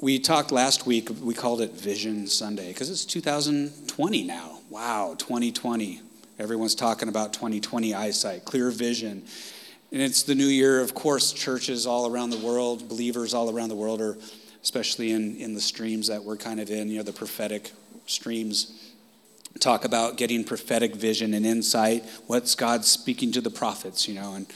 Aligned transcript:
we 0.00 0.18
talked 0.18 0.52
last 0.52 0.86
week, 0.86 1.08
we 1.20 1.34
called 1.34 1.60
it 1.60 1.72
Vision 1.72 2.26
Sunday 2.26 2.68
because 2.68 2.90
it's 2.90 3.04
2020 3.04 4.24
now. 4.24 4.60
Wow, 4.70 5.14
2020. 5.18 6.00
Everyone's 6.38 6.76
talking 6.76 7.08
about 7.08 7.32
2020 7.32 7.94
eyesight, 7.94 8.44
clear 8.44 8.70
vision. 8.70 9.24
And 9.90 10.00
it's 10.00 10.22
the 10.22 10.34
new 10.34 10.46
year, 10.46 10.80
of 10.80 10.94
course, 10.94 11.32
churches 11.32 11.86
all 11.86 12.06
around 12.06 12.30
the 12.30 12.38
world, 12.38 12.88
believers 12.88 13.34
all 13.34 13.50
around 13.50 13.70
the 13.70 13.74
world 13.74 14.00
are, 14.00 14.16
especially 14.62 15.10
in, 15.10 15.36
in 15.36 15.54
the 15.54 15.60
streams 15.60 16.06
that 16.08 16.22
we're 16.22 16.36
kind 16.36 16.60
of 16.60 16.70
in, 16.70 16.88
you 16.88 16.98
know, 16.98 17.02
the 17.02 17.12
prophetic 17.12 17.72
streams, 18.06 18.92
talk 19.58 19.84
about 19.84 20.16
getting 20.16 20.44
prophetic 20.44 20.94
vision 20.94 21.34
and 21.34 21.44
insight. 21.44 22.04
What's 22.26 22.54
God 22.54 22.84
speaking 22.84 23.32
to 23.32 23.40
the 23.40 23.50
prophets, 23.50 24.06
you 24.06 24.14
know? 24.14 24.34
And, 24.34 24.46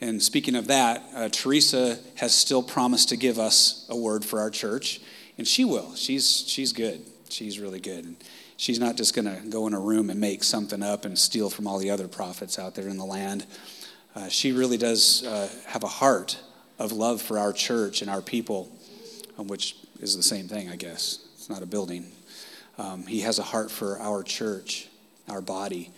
and 0.00 0.22
speaking 0.22 0.54
of 0.54 0.68
that, 0.68 1.02
uh, 1.14 1.28
Teresa 1.28 1.98
has 2.16 2.34
still 2.34 2.62
promised 2.62 3.08
to 3.08 3.16
give 3.16 3.38
us 3.38 3.86
a 3.88 3.96
word 3.96 4.24
for 4.24 4.40
our 4.40 4.50
church, 4.50 5.00
and 5.36 5.46
she 5.46 5.64
will. 5.64 5.94
She's, 5.94 6.44
she's 6.46 6.72
good. 6.72 7.04
She's 7.28 7.58
really 7.58 7.80
good. 7.80 8.04
And 8.04 8.16
she's 8.56 8.78
not 8.78 8.96
just 8.96 9.14
going 9.14 9.24
to 9.24 9.48
go 9.48 9.66
in 9.66 9.74
a 9.74 9.80
room 9.80 10.10
and 10.10 10.20
make 10.20 10.44
something 10.44 10.82
up 10.82 11.04
and 11.04 11.18
steal 11.18 11.50
from 11.50 11.66
all 11.66 11.78
the 11.78 11.90
other 11.90 12.08
prophets 12.08 12.58
out 12.58 12.74
there 12.74 12.88
in 12.88 12.96
the 12.96 13.04
land. 13.04 13.46
Uh, 14.14 14.28
she 14.28 14.52
really 14.52 14.76
does 14.76 15.24
uh, 15.24 15.48
have 15.66 15.82
a 15.82 15.88
heart 15.88 16.38
of 16.78 16.92
love 16.92 17.20
for 17.20 17.38
our 17.38 17.52
church 17.52 18.02
and 18.02 18.10
our 18.10 18.22
people, 18.22 18.70
um, 19.38 19.48
which 19.48 19.76
is 20.00 20.16
the 20.16 20.22
same 20.22 20.48
thing, 20.48 20.68
I 20.68 20.76
guess. 20.76 21.20
It's 21.34 21.48
not 21.48 21.62
a 21.62 21.66
building. 21.66 22.06
Um, 22.78 23.06
he 23.06 23.20
has 23.20 23.38
a 23.38 23.42
heart 23.42 23.70
for 23.70 23.98
our 23.98 24.22
church, 24.22 24.88
our 25.28 25.40
body. 25.40 25.90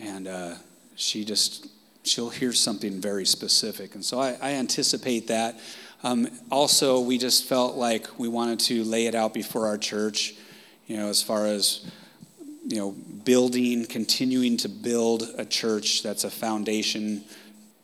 And 0.00 0.26
uh, 0.26 0.54
she 0.96 1.24
just, 1.24 1.68
she'll 2.02 2.30
hear 2.30 2.52
something 2.52 3.00
very 3.00 3.24
specific. 3.24 3.94
And 3.94 4.04
so 4.04 4.20
I, 4.20 4.36
I 4.40 4.52
anticipate 4.52 5.28
that. 5.28 5.58
Um, 6.02 6.28
also, 6.50 7.00
we 7.00 7.18
just 7.18 7.44
felt 7.44 7.76
like 7.76 8.18
we 8.18 8.28
wanted 8.28 8.60
to 8.60 8.84
lay 8.84 9.06
it 9.06 9.14
out 9.14 9.34
before 9.34 9.66
our 9.66 9.76
church, 9.76 10.34
you 10.86 10.96
know, 10.96 11.08
as 11.08 11.22
far 11.22 11.46
as 11.46 11.84
you 12.66 12.76
know, 12.76 12.92
building, 13.24 13.84
continuing 13.86 14.56
to 14.58 14.68
build 14.68 15.24
a 15.36 15.44
church 15.44 16.02
that's 16.02 16.24
a 16.24 16.30
foundation. 16.30 17.24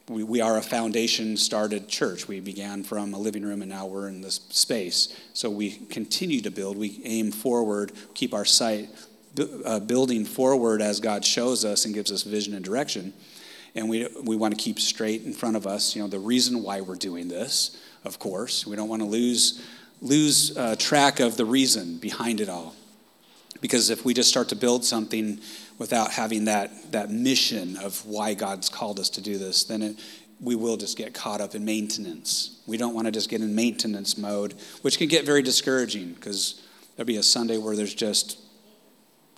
We, 0.08 0.22
we 0.22 0.40
are 0.40 0.56
a 0.56 0.62
foundation 0.62 1.36
started 1.36 1.88
church. 1.88 2.28
We 2.28 2.40
began 2.40 2.84
from 2.84 3.12
a 3.12 3.18
living 3.18 3.42
room 3.42 3.62
and 3.62 3.70
now 3.70 3.86
we're 3.86 4.08
in 4.08 4.20
this 4.20 4.40
space. 4.50 5.14
So 5.32 5.50
we 5.50 5.72
continue 5.72 6.40
to 6.42 6.50
build. 6.50 6.78
We 6.78 7.00
aim 7.04 7.32
forward, 7.32 7.92
keep 8.14 8.32
our 8.32 8.44
sight 8.44 8.88
uh, 9.64 9.80
building 9.80 10.24
forward 10.24 10.80
as 10.80 11.00
God 11.00 11.24
shows 11.24 11.64
us 11.64 11.84
and 11.84 11.94
gives 11.94 12.12
us 12.12 12.22
vision 12.22 12.54
and 12.54 12.64
direction. 12.64 13.12
And 13.76 13.90
we, 13.90 14.08
we 14.24 14.36
want 14.36 14.56
to 14.56 14.62
keep 14.62 14.80
straight 14.80 15.24
in 15.24 15.34
front 15.34 15.54
of 15.54 15.66
us, 15.66 15.94
you 15.94 16.00
know, 16.00 16.08
the 16.08 16.18
reason 16.18 16.62
why 16.62 16.80
we're 16.80 16.94
doing 16.96 17.28
this, 17.28 17.78
of 18.04 18.18
course. 18.18 18.66
We 18.66 18.74
don't 18.74 18.88
want 18.88 19.02
to 19.02 19.06
lose, 19.06 19.62
lose 20.00 20.56
uh, 20.56 20.76
track 20.78 21.20
of 21.20 21.36
the 21.36 21.44
reason 21.44 21.98
behind 21.98 22.40
it 22.40 22.48
all. 22.48 22.74
Because 23.60 23.90
if 23.90 24.02
we 24.02 24.14
just 24.14 24.30
start 24.30 24.48
to 24.48 24.56
build 24.56 24.82
something 24.82 25.40
without 25.78 26.10
having 26.10 26.46
that, 26.46 26.92
that 26.92 27.10
mission 27.10 27.76
of 27.76 28.04
why 28.06 28.32
God's 28.32 28.70
called 28.70 28.98
us 28.98 29.10
to 29.10 29.20
do 29.20 29.36
this, 29.36 29.64
then 29.64 29.82
it, 29.82 30.00
we 30.40 30.54
will 30.54 30.78
just 30.78 30.96
get 30.96 31.12
caught 31.12 31.42
up 31.42 31.54
in 31.54 31.64
maintenance. 31.64 32.58
We 32.66 32.78
don't 32.78 32.94
want 32.94 33.06
to 33.06 33.12
just 33.12 33.28
get 33.28 33.42
in 33.42 33.54
maintenance 33.54 34.16
mode, 34.16 34.54
which 34.80 34.96
can 34.96 35.08
get 35.08 35.26
very 35.26 35.42
discouraging 35.42 36.14
because 36.14 36.62
there'll 36.96 37.06
be 37.06 37.16
a 37.16 37.22
Sunday 37.22 37.58
where 37.58 37.76
there's 37.76 37.94
just 37.94 38.38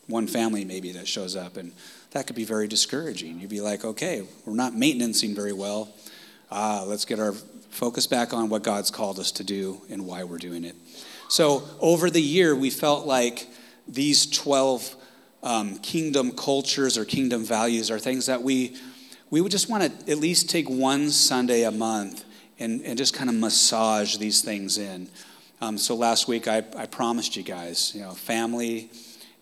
one 0.07 0.27
family 0.27 0.65
maybe 0.65 0.93
that 0.93 1.07
shows 1.07 1.37
up, 1.37 1.57
and 1.57 1.73
that 2.13 2.27
could 2.27 2.37
be 2.37 2.45
very 2.45 2.69
discouraging. 2.69 3.39
You'd 3.41 3.51
be 3.51 3.61
like, 3.61 3.85
okay, 3.85 4.23
we're 4.45 4.55
not 4.55 4.75
maintaining 4.75 5.35
very 5.35 5.53
well. 5.53 5.93
Ah, 6.51 6.85
let's 6.87 7.05
get 7.05 7.19
our 7.19 7.33
focus 7.71 8.07
back 8.07 8.33
on 8.33 8.49
what 8.49 8.63
God's 8.63 8.91
called 8.91 9.19
us 9.19 9.31
to 9.33 9.45
do 9.45 9.83
and 9.91 10.07
why 10.07 10.25
we're 10.25 10.39
doing 10.39 10.65
it. 10.65 10.75
So 11.29 11.63
over 11.81 12.09
the 12.09 12.23
year, 12.23 12.57
we 12.57 12.71
felt 12.71 13.07
like 13.07 13.47
these 13.87 14.27
12 14.31 14.97
um, 15.43 15.79
kingdom 15.79 16.33
cultures 16.33 16.97
or 16.97 17.05
kingdom 17.05 17.45
values 17.45 17.91
are 17.91 17.99
things 17.99 18.27
that 18.27 18.43
we, 18.43 18.77
we 19.31 19.41
would 19.41 19.53
just 19.53 19.69
want 19.69 19.83
to 19.83 20.11
at 20.11 20.19
least 20.19 20.49
take 20.49 20.69
one 20.69 21.11
Sunday 21.11 21.65
a 21.65 21.71
month 21.71 22.25
and, 22.59 22.81
and 22.83 22.97
just 22.97 23.15
kind 23.15 23.29
of 23.29 23.37
massage 23.37 24.17
these 24.17 24.41
things 24.41 24.79
in. 24.79 25.09
Um, 25.61 25.77
so 25.77 25.95
last 25.95 26.27
week 26.27 26.49
I, 26.49 26.59
I 26.77 26.87
promised 26.87 27.37
you 27.37 27.43
guys, 27.43 27.93
you 27.95 28.01
know, 28.01 28.13
family 28.13 28.91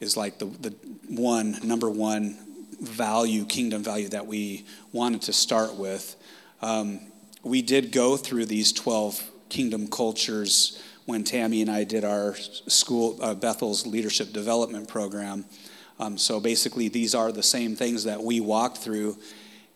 is 0.00 0.16
like 0.16 0.38
the, 0.38 0.46
the 0.46 0.70
one, 1.08 1.58
number 1.62 1.88
one 1.88 2.45
value, 2.80 3.44
kingdom 3.44 3.82
value 3.82 4.08
that 4.08 4.26
we 4.26 4.64
wanted 4.92 5.22
to 5.22 5.32
start 5.32 5.74
with. 5.74 6.16
Um, 6.62 7.00
we 7.42 7.62
did 7.62 7.92
go 7.92 8.16
through 8.16 8.46
these 8.46 8.72
12 8.72 9.30
kingdom 9.48 9.88
cultures 9.88 10.82
when 11.04 11.22
Tammy 11.22 11.62
and 11.62 11.70
I 11.70 11.84
did 11.84 12.04
our 12.04 12.34
school, 12.34 13.18
uh, 13.22 13.34
Bethel's 13.34 13.86
leadership 13.86 14.32
development 14.32 14.88
program. 14.88 15.44
Um, 15.98 16.18
so 16.18 16.40
basically, 16.40 16.88
these 16.88 17.14
are 17.14 17.32
the 17.32 17.42
same 17.42 17.76
things 17.76 18.04
that 18.04 18.22
we 18.22 18.40
walked 18.40 18.78
through. 18.78 19.16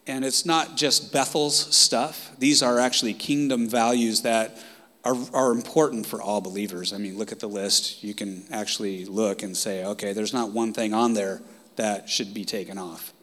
And 0.06 0.24
it's 0.24 0.44
not 0.44 0.76
just 0.76 1.12
Bethel's 1.12 1.74
stuff, 1.74 2.32
these 2.38 2.62
are 2.62 2.78
actually 2.78 3.14
kingdom 3.14 3.68
values 3.68 4.22
that 4.22 4.58
are, 5.04 5.16
are 5.32 5.52
important 5.52 6.06
for 6.06 6.20
all 6.20 6.40
believers. 6.40 6.92
I 6.92 6.98
mean, 6.98 7.16
look 7.16 7.32
at 7.32 7.40
the 7.40 7.48
list. 7.48 8.02
You 8.02 8.12
can 8.12 8.44
actually 8.50 9.04
look 9.06 9.42
and 9.42 9.56
say, 9.56 9.84
okay, 9.84 10.12
there's 10.12 10.34
not 10.34 10.50
one 10.50 10.72
thing 10.72 10.92
on 10.92 11.14
there 11.14 11.40
that 11.80 12.10
should 12.10 12.34
be 12.34 12.44
taken 12.44 12.76
off. 12.76 13.14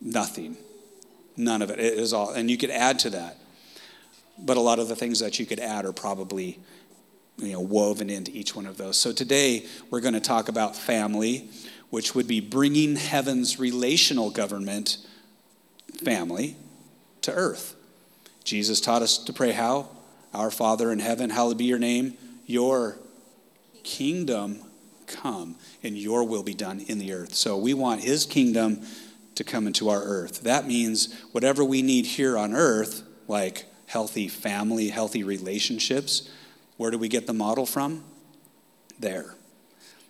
Nothing. 0.00 0.56
None 1.36 1.62
of 1.62 1.70
it. 1.70 1.78
It 1.78 1.94
is 1.94 2.12
all. 2.12 2.32
And 2.32 2.50
you 2.50 2.58
could 2.58 2.70
add 2.70 2.98
to 3.00 3.10
that. 3.10 3.38
But 4.36 4.56
a 4.56 4.60
lot 4.60 4.80
of 4.80 4.88
the 4.88 4.96
things 4.96 5.20
that 5.20 5.38
you 5.38 5.46
could 5.46 5.60
add 5.60 5.84
are 5.84 5.92
probably 5.92 6.58
you 7.36 7.52
know, 7.52 7.60
woven 7.60 8.10
into 8.10 8.32
each 8.32 8.56
one 8.56 8.66
of 8.66 8.76
those. 8.76 8.96
So 8.96 9.12
today 9.12 9.66
we're 9.88 10.00
going 10.00 10.14
to 10.14 10.20
talk 10.20 10.48
about 10.48 10.74
family, 10.74 11.48
which 11.90 12.12
would 12.12 12.26
be 12.26 12.40
bringing 12.40 12.96
heaven's 12.96 13.60
relational 13.60 14.30
government, 14.30 14.96
family, 16.02 16.56
to 17.22 17.32
earth. 17.32 17.76
Jesus 18.42 18.80
taught 18.80 19.02
us 19.02 19.16
to 19.16 19.32
pray 19.32 19.52
how? 19.52 19.90
Our 20.34 20.50
Father 20.50 20.90
in 20.90 20.98
heaven, 20.98 21.30
hallowed 21.30 21.58
be 21.58 21.66
your 21.66 21.78
name. 21.78 22.14
Your 22.46 22.98
kingdom 23.84 24.60
come, 25.10 25.56
and 25.82 25.98
your 25.98 26.24
will 26.24 26.42
be 26.42 26.54
done 26.54 26.80
in 26.80 26.98
the 26.98 27.12
earth. 27.12 27.34
So 27.34 27.58
we 27.58 27.74
want 27.74 28.02
his 28.02 28.24
kingdom 28.24 28.80
to 29.34 29.44
come 29.44 29.66
into 29.66 29.88
our 29.88 30.02
earth. 30.02 30.42
That 30.42 30.66
means 30.66 31.14
whatever 31.32 31.64
we 31.64 31.82
need 31.82 32.06
here 32.06 32.38
on 32.38 32.54
earth, 32.54 33.02
like 33.28 33.66
healthy 33.86 34.28
family, 34.28 34.88
healthy 34.88 35.24
relationships, 35.24 36.28
where 36.76 36.90
do 36.90 36.98
we 36.98 37.08
get 37.08 37.26
the 37.26 37.32
model 37.32 37.66
from? 37.66 38.04
There. 38.98 39.34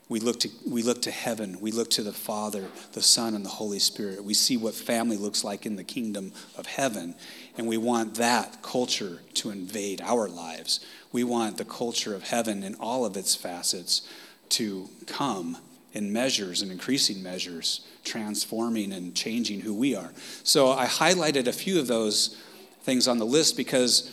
We 0.09 0.19
look, 0.19 0.41
to, 0.41 0.51
we 0.69 0.83
look 0.83 1.03
to 1.03 1.11
heaven. 1.13 1.61
We 1.61 1.71
look 1.71 1.89
to 1.91 2.03
the 2.03 2.13
Father, 2.13 2.67
the 2.93 3.03
Son, 3.03 3.37
and 3.37 3.45
the 3.45 3.51
Holy 3.51 3.79
Spirit. 3.79 4.25
We 4.25 4.35
see 4.35 4.57
what 4.57 4.75
family 4.75 5.17
looks 5.17 5.45
like 5.45 5.67
in 5.67 5.77
the 5.77 5.85
kingdom 5.85 6.33
of 6.59 6.67
heaven. 6.67 7.15
And 7.57 7.69
we 7.69 7.77
want 7.77 8.17
that 8.17 8.61
culture 8.61 9.21
to 9.35 9.51
invade 9.51 10.01
our 10.01 10.29
lives. 10.29 10.81
We 11.13 11.23
want 11.23 11.59
the 11.59 11.65
culture 11.65 12.15
of 12.17 12.25
heaven 12.25 12.65
in 12.65 12.75
all 12.75 13.05
of 13.05 13.17
its 13.17 13.37
facets 13.37 14.03
to 14.51 14.89
come 15.07 15.57
in 15.93 16.13
measures 16.13 16.63
and 16.63 16.71
increasing 16.71 17.23
measures, 17.23 17.87
transforming 18.05 18.93
and 18.93 19.15
changing 19.15 19.61
who 19.61 19.75
we 19.75 19.95
are. 19.95 20.13
So 20.45 20.71
I 20.71 20.87
highlighted 20.87 21.47
a 21.47 21.53
few 21.53 21.81
of 21.81 21.87
those 21.87 22.37
things 22.83 23.09
on 23.09 23.19
the 23.19 23.27
list 23.27 23.57
because 23.57 24.11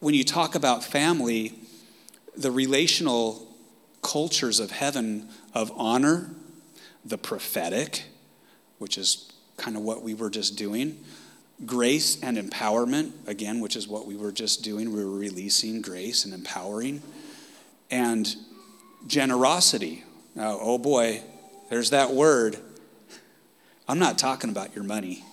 when 0.00 0.14
you 0.14 0.24
talk 0.24 0.54
about 0.54 0.82
family, 0.82 1.58
the 2.36 2.50
relational 2.50 3.46
cultures 4.02 4.60
of 4.60 4.70
heaven 4.70 5.28
of 5.54 5.72
honor, 5.76 6.30
the 7.04 7.18
prophetic, 7.18 8.04
which 8.78 8.96
is 8.96 9.30
kind 9.56 9.76
of 9.76 9.82
what 9.82 10.02
we 10.02 10.14
were 10.14 10.30
just 10.30 10.56
doing, 10.56 11.04
grace 11.66 12.22
and 12.22 12.38
empowerment, 12.38 13.10
again, 13.26 13.60
which 13.60 13.76
is 13.76 13.88
what 13.88 14.06
we 14.06 14.16
were 14.16 14.32
just 14.32 14.62
doing. 14.62 14.92
We 14.92 15.04
were 15.04 15.18
releasing 15.18 15.82
grace 15.82 16.24
and 16.24 16.32
empowering, 16.32 17.02
and 17.90 18.36
generosity. 19.06 20.04
Now, 20.34 20.58
oh 20.60 20.78
boy, 20.78 21.22
there's 21.70 21.90
that 21.90 22.10
word. 22.12 22.58
I'm 23.88 23.98
not 23.98 24.18
talking 24.18 24.50
about 24.50 24.74
your 24.74 24.84
money. 24.84 25.24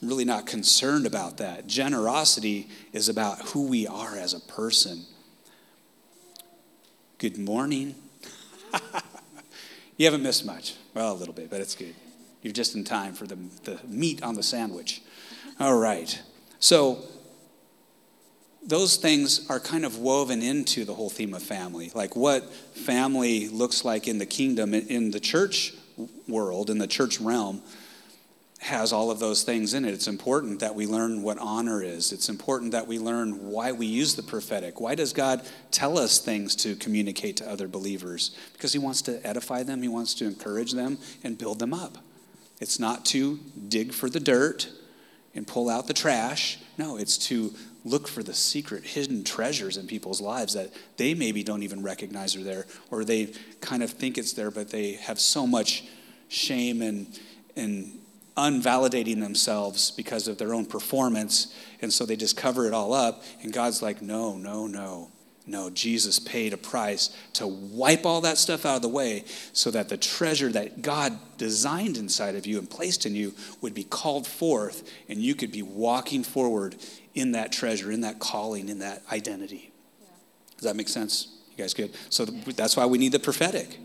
I'm 0.00 0.08
really 0.08 0.24
not 0.24 0.46
concerned 0.46 1.06
about 1.06 1.38
that. 1.38 1.66
Generosity 1.66 2.68
is 2.92 3.08
about 3.08 3.40
who 3.48 3.66
we 3.66 3.86
are 3.86 4.16
as 4.16 4.32
a 4.32 4.40
person. 4.40 5.04
Good 7.18 7.36
morning. 7.36 7.96
you 9.96 10.04
haven't 10.04 10.22
missed 10.22 10.46
much. 10.46 10.74
Well, 10.94 11.12
a 11.12 11.14
little 11.14 11.34
bit, 11.34 11.50
but 11.50 11.60
it's 11.60 11.74
good. 11.74 11.94
You're 12.42 12.52
just 12.52 12.76
in 12.76 12.84
time 12.84 13.12
for 13.12 13.26
the, 13.26 13.36
the 13.64 13.80
meat 13.88 14.22
on 14.22 14.34
the 14.34 14.42
sandwich. 14.44 15.02
All 15.58 15.76
right. 15.76 16.22
So, 16.60 17.04
those 18.68 18.96
things 18.96 19.48
are 19.48 19.58
kind 19.58 19.84
of 19.84 19.98
woven 19.98 20.42
into 20.42 20.84
the 20.84 20.94
whole 20.94 21.08
theme 21.10 21.32
of 21.32 21.42
family. 21.42 21.90
Like 21.94 22.14
what 22.14 22.52
family 22.52 23.48
looks 23.48 23.84
like 23.84 24.06
in 24.06 24.18
the 24.18 24.26
kingdom, 24.26 24.74
in 24.74 25.10
the 25.10 25.20
church 25.20 25.72
world, 26.28 26.68
in 26.68 26.78
the 26.78 26.86
church 26.86 27.18
realm 27.18 27.62
has 28.60 28.92
all 28.92 29.10
of 29.10 29.20
those 29.20 29.44
things 29.44 29.72
in 29.72 29.84
it. 29.84 29.94
It's 29.94 30.08
important 30.08 30.60
that 30.60 30.74
we 30.74 30.86
learn 30.86 31.22
what 31.22 31.38
honor 31.38 31.82
is. 31.82 32.12
It's 32.12 32.28
important 32.28 32.72
that 32.72 32.86
we 32.86 32.98
learn 32.98 33.50
why 33.50 33.72
we 33.72 33.86
use 33.86 34.16
the 34.16 34.22
prophetic. 34.22 34.80
Why 34.80 34.94
does 34.94 35.12
God 35.12 35.46
tell 35.70 35.96
us 35.96 36.18
things 36.18 36.56
to 36.56 36.74
communicate 36.74 37.36
to 37.38 37.48
other 37.48 37.68
believers? 37.68 38.36
Because 38.52 38.72
He 38.72 38.78
wants 38.78 39.00
to 39.02 39.24
edify 39.26 39.62
them, 39.62 39.80
He 39.80 39.88
wants 39.88 40.12
to 40.14 40.26
encourage 40.26 40.72
them, 40.72 40.98
and 41.22 41.38
build 41.38 41.60
them 41.60 41.72
up. 41.72 41.98
It's 42.60 42.80
not 42.80 43.06
to 43.06 43.38
dig 43.68 43.92
for 43.92 44.10
the 44.10 44.20
dirt 44.20 44.68
and 45.34 45.46
pull 45.46 45.70
out 45.70 45.86
the 45.86 45.94
trash. 45.94 46.58
No, 46.76 46.96
it's 46.96 47.16
to 47.28 47.54
look 47.84 48.08
for 48.08 48.22
the 48.22 48.34
secret 48.34 48.84
hidden 48.84 49.24
treasures 49.24 49.76
in 49.76 49.86
people's 49.86 50.20
lives 50.20 50.54
that 50.54 50.70
they 50.96 51.14
maybe 51.14 51.42
don't 51.42 51.62
even 51.62 51.82
recognize 51.82 52.36
are 52.36 52.42
there, 52.42 52.66
or 52.90 53.04
they 53.04 53.32
kind 53.60 53.82
of 53.82 53.90
think 53.90 54.18
it's 54.18 54.32
there, 54.32 54.50
but 54.50 54.70
they 54.70 54.92
have 54.92 55.20
so 55.20 55.46
much 55.46 55.84
shame 56.28 56.82
and, 56.82 57.18
and 57.56 57.98
unvalidating 58.36 59.20
themselves 59.20 59.90
because 59.90 60.28
of 60.28 60.38
their 60.38 60.54
own 60.54 60.66
performance. 60.66 61.54
And 61.82 61.92
so 61.92 62.06
they 62.06 62.16
just 62.16 62.36
cover 62.36 62.66
it 62.66 62.72
all 62.72 62.92
up. 62.92 63.22
And 63.42 63.52
God's 63.52 63.82
like, 63.82 64.00
no, 64.00 64.36
no, 64.36 64.66
no. 64.66 65.10
No, 65.48 65.70
Jesus 65.70 66.18
paid 66.18 66.52
a 66.52 66.58
price 66.58 67.08
to 67.32 67.46
wipe 67.46 68.04
all 68.04 68.20
that 68.20 68.36
stuff 68.36 68.66
out 68.66 68.76
of 68.76 68.82
the 68.82 68.88
way 68.88 69.24
so 69.54 69.70
that 69.70 69.88
the 69.88 69.96
treasure 69.96 70.52
that 70.52 70.82
God 70.82 71.18
designed 71.38 71.96
inside 71.96 72.34
of 72.34 72.46
you 72.46 72.58
and 72.58 72.68
placed 72.68 73.06
in 73.06 73.14
you 73.14 73.32
would 73.62 73.72
be 73.72 73.84
called 73.84 74.26
forth 74.26 74.86
and 75.08 75.20
you 75.20 75.34
could 75.34 75.50
be 75.50 75.62
walking 75.62 76.22
forward 76.22 76.76
in 77.14 77.32
that 77.32 77.52
treasure, 77.52 77.90
in 77.90 78.02
that 78.02 78.18
calling, 78.18 78.68
in 78.68 78.78
that 78.80 79.02
identity. 79.12 79.72
Yeah. 80.00 80.08
Does 80.56 80.64
that 80.64 80.76
make 80.76 80.88
sense? 80.88 81.38
You 81.56 81.64
guys 81.64 81.74
good? 81.74 81.94
So 82.10 82.24
that's 82.24 82.76
why 82.76 82.86
we 82.86 82.98
need 82.98 83.12
the 83.12 83.18
prophetic. 83.18 83.78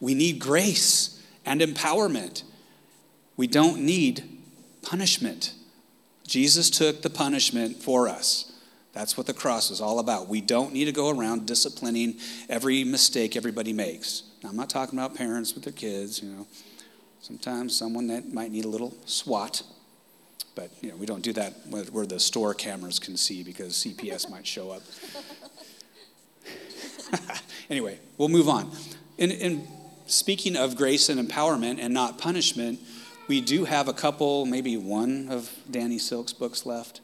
We 0.00 0.14
need 0.14 0.38
grace 0.38 1.22
and 1.46 1.60
empowerment. 1.60 2.42
We 3.36 3.46
don't 3.46 3.80
need 3.80 4.24
punishment. 4.82 5.54
Jesus 6.26 6.70
took 6.70 7.02
the 7.02 7.10
punishment 7.10 7.82
for 7.82 8.08
us. 8.08 8.52
That's 8.92 9.16
what 9.16 9.26
the 9.26 9.34
cross 9.34 9.70
is 9.70 9.80
all 9.80 9.98
about. 9.98 10.28
We 10.28 10.40
don't 10.40 10.72
need 10.72 10.84
to 10.84 10.92
go 10.92 11.10
around 11.10 11.46
disciplining 11.46 12.18
every 12.48 12.84
mistake 12.84 13.36
everybody 13.36 13.72
makes. 13.72 14.22
Now, 14.42 14.50
I'm 14.50 14.56
not 14.56 14.70
talking 14.70 14.98
about 14.98 15.16
parents 15.16 15.54
with 15.54 15.64
their 15.64 15.72
kids, 15.72 16.22
you 16.22 16.30
know. 16.30 16.46
Sometimes 17.20 17.76
someone 17.76 18.06
that 18.08 18.32
might 18.32 18.52
need 18.52 18.66
a 18.66 18.68
little 18.68 18.94
swat, 19.06 19.62
but 20.54 20.70
you 20.80 20.90
know, 20.90 20.96
we 20.96 21.06
don't 21.06 21.22
do 21.22 21.32
that 21.34 21.52
where 21.68 22.06
the 22.06 22.20
store 22.20 22.54
cameras 22.54 22.98
can 22.98 23.16
see 23.16 23.42
because 23.42 23.74
CPS 23.74 24.30
might 24.34 24.46
show 24.46 24.70
up. 24.70 24.82
anyway, 27.70 27.98
we'll 28.18 28.28
move 28.28 28.48
on. 28.48 28.70
In, 29.18 29.30
in 29.30 29.68
speaking 30.06 30.56
of 30.56 30.76
grace 30.76 31.08
and 31.08 31.20
empowerment 31.20 31.78
and 31.80 31.92
not 31.94 32.18
punishment, 32.18 32.80
we 33.28 33.40
do 33.40 33.64
have 33.64 33.88
a 33.88 33.92
couple, 33.92 34.44
maybe 34.44 34.76
one 34.76 35.28
of 35.30 35.50
Danny 35.70 35.98
Silk's 35.98 36.32
books 36.32 36.66
left. 36.66 37.00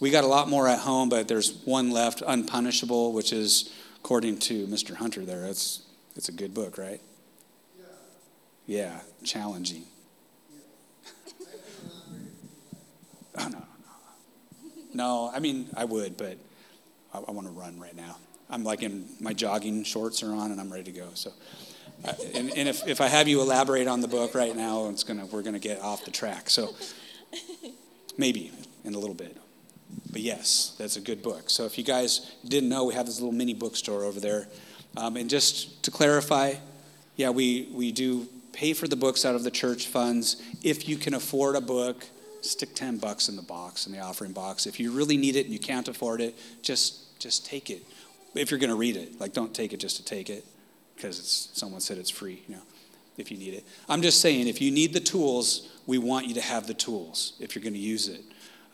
We 0.00 0.10
got 0.10 0.24
a 0.24 0.28
lot 0.28 0.48
more 0.48 0.66
at 0.66 0.78
home, 0.78 1.10
but 1.10 1.28
there's 1.28 1.52
one 1.66 1.90
left, 1.90 2.22
Unpunishable, 2.22 3.12
which 3.12 3.34
is, 3.34 3.70
according 3.96 4.38
to 4.38 4.66
Mr. 4.66 4.94
Hunter 4.94 5.26
there, 5.26 5.44
it's, 5.44 5.82
it's 6.16 6.30
a 6.30 6.32
good 6.32 6.54
book, 6.54 6.78
right? 6.78 7.02
Yeah, 7.78 7.84
yeah 8.66 9.00
challenging. 9.24 9.84
Oh, 13.38 13.48
no, 13.48 13.58
no. 13.58 13.64
No, 14.92 15.30
I 15.32 15.38
mean, 15.38 15.68
I 15.76 15.84
would, 15.84 16.16
but 16.16 16.36
I, 17.14 17.18
I 17.18 17.30
want 17.30 17.46
to 17.46 17.52
run 17.52 17.78
right 17.78 17.94
now. 17.94 18.16
I'm 18.48 18.64
like 18.64 18.82
in 18.82 19.06
my 19.20 19.32
jogging 19.32 19.84
shorts 19.84 20.22
are 20.22 20.32
on 20.32 20.50
and 20.50 20.60
I'm 20.60 20.72
ready 20.72 20.90
to 20.90 20.98
go. 20.98 21.08
So 21.14 21.32
and, 22.34 22.50
and 22.56 22.68
if, 22.68 22.86
if 22.86 23.00
I 23.00 23.08
have 23.08 23.28
you 23.28 23.40
elaborate 23.40 23.86
on 23.86 24.00
the 24.00 24.08
book 24.08 24.34
right 24.34 24.54
now, 24.56 24.88
it's 24.88 25.04
gonna 25.04 25.26
we're 25.26 25.42
gonna 25.42 25.58
get 25.58 25.80
off 25.80 26.04
the 26.04 26.10
track. 26.10 26.48
So 26.50 26.74
maybe 28.18 28.52
in 28.84 28.94
a 28.94 28.98
little 28.98 29.14
bit. 29.14 29.36
But 30.10 30.22
yes, 30.22 30.74
that's 30.78 30.96
a 30.96 31.00
good 31.00 31.22
book. 31.22 31.50
So 31.50 31.64
if 31.64 31.76
you 31.76 31.84
guys 31.84 32.34
didn't 32.46 32.68
know, 32.68 32.84
we 32.84 32.94
have 32.94 33.06
this 33.06 33.20
little 33.20 33.34
mini 33.34 33.54
bookstore 33.54 34.04
over 34.04 34.20
there. 34.20 34.48
Um, 34.96 35.16
and 35.16 35.28
just 35.28 35.82
to 35.84 35.90
clarify, 35.90 36.54
yeah, 37.16 37.30
we, 37.30 37.68
we 37.72 37.92
do 37.92 38.28
pay 38.52 38.72
for 38.72 38.88
the 38.88 38.96
books 38.96 39.24
out 39.24 39.34
of 39.34 39.44
the 39.44 39.50
church 39.50 39.88
funds. 39.88 40.42
If 40.62 40.88
you 40.88 40.96
can 40.96 41.14
afford 41.14 41.56
a 41.56 41.60
book, 41.60 42.06
stick 42.42 42.74
10 42.74 42.98
bucks 42.98 43.28
in 43.28 43.36
the 43.36 43.42
box, 43.42 43.86
in 43.86 43.92
the 43.92 44.00
offering 44.00 44.32
box. 44.32 44.66
If 44.66 44.80
you 44.80 44.92
really 44.92 45.16
need 45.16 45.36
it 45.36 45.44
and 45.44 45.52
you 45.52 45.58
can't 45.58 45.88
afford 45.88 46.20
it, 46.20 46.38
just 46.62 47.20
just 47.20 47.44
take 47.46 47.70
it. 47.70 47.84
If 48.34 48.50
you're 48.50 48.60
going 48.60 48.70
to 48.70 48.76
read 48.76 48.96
it, 48.96 49.20
like 49.20 49.32
don't 49.32 49.54
take 49.54 49.72
it 49.72 49.78
just 49.78 49.96
to 49.96 50.04
take 50.04 50.30
it 50.30 50.44
because 50.96 51.50
someone 51.52 51.80
said 51.80 51.98
it's 51.98 52.10
free, 52.10 52.42
you 52.48 52.56
know, 52.56 52.62
if 53.16 53.30
you 53.30 53.36
need 53.36 53.54
it. 53.54 53.66
I'm 53.88 54.02
just 54.02 54.20
saying, 54.20 54.48
if 54.48 54.60
you 54.60 54.70
need 54.70 54.92
the 54.92 55.00
tools, 55.00 55.68
we 55.86 55.98
want 55.98 56.26
you 56.26 56.34
to 56.34 56.40
have 56.40 56.66
the 56.66 56.74
tools 56.74 57.34
if 57.40 57.54
you're 57.54 57.62
going 57.62 57.74
to 57.74 57.78
use 57.78 58.08
it. 58.08 58.22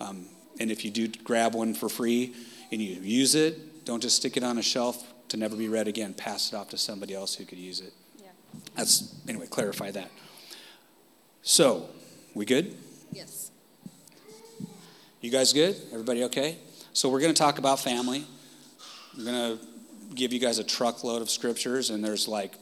Um, 0.00 0.26
and 0.58 0.70
if 0.70 0.84
you 0.84 0.90
do 0.90 1.08
grab 1.08 1.54
one 1.54 1.74
for 1.74 1.88
free 1.88 2.34
and 2.72 2.80
you 2.80 3.00
use 3.00 3.34
it, 3.34 3.84
don't 3.84 4.02
just 4.02 4.16
stick 4.16 4.36
it 4.36 4.42
on 4.42 4.58
a 4.58 4.62
shelf 4.62 5.04
to 5.28 5.36
never 5.36 5.56
be 5.56 5.68
read 5.68 5.88
again. 5.88 6.14
Pass 6.14 6.52
it 6.52 6.56
off 6.56 6.70
to 6.70 6.78
somebody 6.78 7.14
else 7.14 7.34
who 7.34 7.44
could 7.44 7.58
use 7.58 7.80
it. 7.80 7.92
Yeah. 8.20 8.28
That's, 8.74 9.14
anyway, 9.28 9.46
clarify 9.46 9.90
that. 9.92 10.10
So, 11.42 11.88
we 12.34 12.44
good? 12.44 12.76
Yes. 13.12 13.50
You 15.22 15.30
guys 15.30 15.52
good? 15.54 15.76
Everybody 15.92 16.24
okay? 16.24 16.58
So, 16.92 17.08
we're 17.08 17.20
going 17.20 17.32
to 17.32 17.38
talk 17.38 17.58
about 17.58 17.80
family. 17.80 18.24
I'm 19.16 19.24
going 19.24 19.58
to 19.58 19.64
give 20.14 20.32
you 20.32 20.38
guys 20.38 20.58
a 20.58 20.64
truckload 20.64 21.22
of 21.22 21.30
scriptures, 21.30 21.88
and 21.88 22.04
there's 22.04 22.28
like 22.28 22.54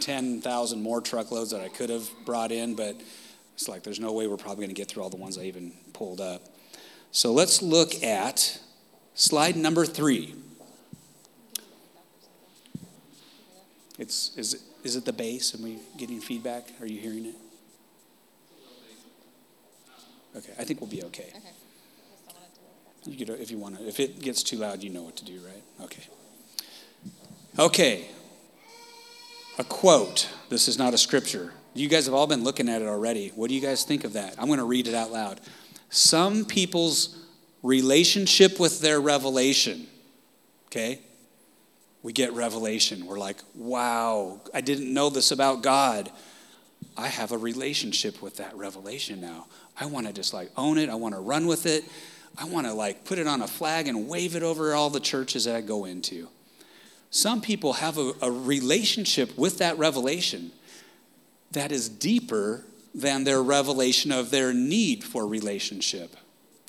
10,000 0.00 0.82
more 0.82 1.02
truckloads 1.02 1.50
that 1.50 1.60
I 1.60 1.68
could 1.68 1.90
have 1.90 2.08
brought 2.24 2.50
in, 2.50 2.74
but 2.74 2.96
it's 3.54 3.68
like 3.68 3.82
there's 3.82 4.00
no 4.00 4.12
way 4.12 4.26
we're 4.26 4.38
probably 4.38 4.64
going 4.64 4.74
to 4.74 4.80
get 4.80 4.88
through 4.88 5.02
all 5.02 5.10
the 5.10 5.16
ones 5.16 5.36
I 5.36 5.42
even 5.42 5.72
pulled 5.92 6.20
up. 6.20 6.42
So 7.10 7.30
let's 7.32 7.60
look 7.60 8.02
at 8.02 8.58
slide 9.14 9.56
number 9.56 9.84
three. 9.84 10.34
It's, 13.98 14.36
is, 14.38 14.54
it, 14.54 14.60
is 14.82 14.96
it 14.96 15.04
the 15.04 15.12
bass? 15.12 15.54
Am 15.54 15.62
we 15.62 15.78
getting 15.98 16.20
feedback? 16.20 16.72
Are 16.80 16.86
you 16.86 16.98
hearing 16.98 17.26
it? 17.26 17.34
Okay, 20.34 20.52
I 20.58 20.64
think 20.64 20.80
we'll 20.80 20.90
be 20.90 21.04
okay. 21.04 21.30
okay. 21.36 21.50
You 23.04 23.26
if 23.34 23.50
you 23.50 23.58
want 23.58 23.78
to. 23.78 23.86
If 23.86 23.98
it 24.00 24.20
gets 24.20 24.42
too 24.42 24.58
loud, 24.58 24.82
you 24.82 24.90
know 24.90 25.02
what 25.02 25.16
to 25.16 25.24
do, 25.24 25.40
right? 25.44 25.62
Okay. 25.82 26.02
Okay, 27.58 28.06
a 29.58 29.64
quote. 29.64 30.28
This 30.48 30.68
is 30.68 30.78
not 30.78 30.94
a 30.94 30.98
scripture. 30.98 31.52
You 31.74 31.88
guys 31.88 32.06
have 32.06 32.14
all 32.14 32.26
been 32.26 32.44
looking 32.44 32.68
at 32.68 32.80
it 32.80 32.88
already. 32.88 33.28
What 33.34 33.48
do 33.48 33.54
you 33.54 33.60
guys 33.60 33.84
think 33.84 34.04
of 34.04 34.14
that? 34.14 34.34
I'm 34.38 34.46
going 34.46 34.58
to 34.58 34.64
read 34.64 34.88
it 34.88 34.94
out 34.94 35.10
loud. 35.10 35.40
Some 35.90 36.46
people's 36.46 37.18
relationship 37.62 38.58
with 38.58 38.80
their 38.80 39.00
revelation, 39.00 39.86
okay? 40.66 41.00
We 42.02 42.12
get 42.12 42.32
revelation. 42.32 43.06
We're 43.06 43.18
like, 43.18 43.36
wow, 43.54 44.40
I 44.54 44.62
didn't 44.62 44.92
know 44.92 45.10
this 45.10 45.30
about 45.30 45.62
God. 45.62 46.10
I 46.96 47.08
have 47.08 47.32
a 47.32 47.38
relationship 47.38 48.22
with 48.22 48.38
that 48.38 48.56
revelation 48.56 49.20
now. 49.20 49.46
I 49.78 49.86
want 49.86 50.06
to 50.06 50.12
just 50.12 50.32
like 50.34 50.50
own 50.56 50.78
it. 50.78 50.88
I 50.88 50.94
want 50.94 51.14
to 51.14 51.20
run 51.20 51.46
with 51.46 51.66
it. 51.66 51.84
I 52.36 52.46
want 52.46 52.66
to 52.66 52.72
like 52.72 53.04
put 53.04 53.18
it 53.18 53.26
on 53.26 53.42
a 53.42 53.46
flag 53.46 53.88
and 53.88 54.08
wave 54.08 54.34
it 54.36 54.42
over 54.42 54.74
all 54.74 54.90
the 54.90 55.00
churches 55.00 55.44
that 55.44 55.54
I 55.54 55.60
go 55.60 55.84
into. 55.84 56.28
Some 57.10 57.40
people 57.40 57.74
have 57.74 57.98
a, 57.98 58.14
a 58.22 58.30
relationship 58.30 59.36
with 59.36 59.58
that 59.58 59.76
revelation 59.76 60.50
that 61.50 61.70
is 61.70 61.88
deeper 61.88 62.64
than 62.94 63.24
their 63.24 63.42
revelation 63.42 64.12
of 64.12 64.30
their 64.30 64.52
need 64.52 65.04
for 65.04 65.26
relationship. 65.26 66.16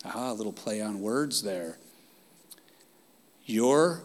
Ah, 0.05 0.31
a 0.31 0.33
little 0.33 0.53
play 0.53 0.81
on 0.81 1.01
words 1.01 1.43
there. 1.43 1.77
Your, 3.45 4.01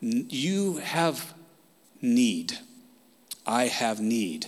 you 0.00 0.76
have 0.76 1.34
need. 2.00 2.58
I 3.46 3.66
have 3.66 4.00
need. 4.00 4.46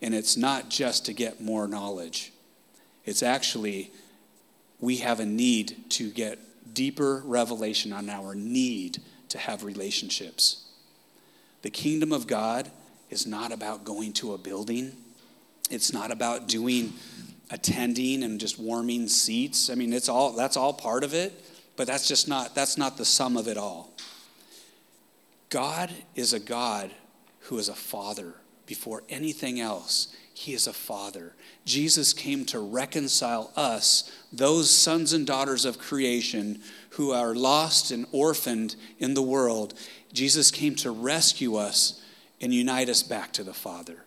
And 0.00 0.14
it's 0.14 0.36
not 0.36 0.68
just 0.68 1.06
to 1.06 1.12
get 1.12 1.40
more 1.40 1.66
knowledge, 1.66 2.32
it's 3.04 3.22
actually 3.22 3.90
we 4.82 4.96
have 4.96 5.20
a 5.20 5.24
need 5.24 5.88
to 5.88 6.10
get 6.10 6.38
deeper 6.74 7.22
revelation 7.24 7.92
on 7.92 8.10
our 8.10 8.34
need 8.34 9.00
to 9.28 9.38
have 9.38 9.62
relationships. 9.64 10.66
The 11.62 11.70
kingdom 11.70 12.12
of 12.12 12.26
God 12.26 12.70
is 13.08 13.24
not 13.26 13.52
about 13.52 13.84
going 13.84 14.12
to 14.14 14.34
a 14.34 14.38
building, 14.38 14.92
it's 15.70 15.92
not 15.92 16.10
about 16.10 16.48
doing 16.48 16.92
attending 17.50 18.24
and 18.24 18.40
just 18.40 18.58
warming 18.58 19.06
seats. 19.08 19.70
I 19.70 19.74
mean, 19.74 19.92
it's 19.92 20.08
all 20.08 20.32
that's 20.32 20.56
all 20.56 20.74
part 20.74 21.04
of 21.04 21.14
it, 21.14 21.32
but 21.76 21.86
that's 21.86 22.08
just 22.08 22.28
not 22.28 22.54
that's 22.54 22.76
not 22.76 22.96
the 22.96 23.04
sum 23.04 23.36
of 23.36 23.46
it 23.46 23.56
all. 23.56 23.92
God 25.48 25.92
is 26.16 26.32
a 26.32 26.40
God 26.40 26.90
who 27.40 27.58
is 27.58 27.68
a 27.68 27.74
father 27.74 28.34
before 28.66 29.04
anything 29.08 29.60
else. 29.60 30.14
He 30.42 30.54
is 30.54 30.66
a 30.66 30.72
father. 30.72 31.36
Jesus 31.64 32.12
came 32.12 32.44
to 32.46 32.58
reconcile 32.58 33.52
us, 33.54 34.10
those 34.32 34.70
sons 34.70 35.12
and 35.12 35.24
daughters 35.24 35.64
of 35.64 35.78
creation 35.78 36.60
who 36.90 37.12
are 37.12 37.32
lost 37.32 37.92
and 37.92 38.06
orphaned 38.10 38.74
in 38.98 39.14
the 39.14 39.22
world. 39.22 39.74
Jesus 40.12 40.50
came 40.50 40.74
to 40.74 40.90
rescue 40.90 41.54
us 41.54 42.02
and 42.40 42.52
unite 42.52 42.88
us 42.88 43.04
back 43.04 43.32
to 43.34 43.44
the 43.44 43.54
Father. 43.54 43.98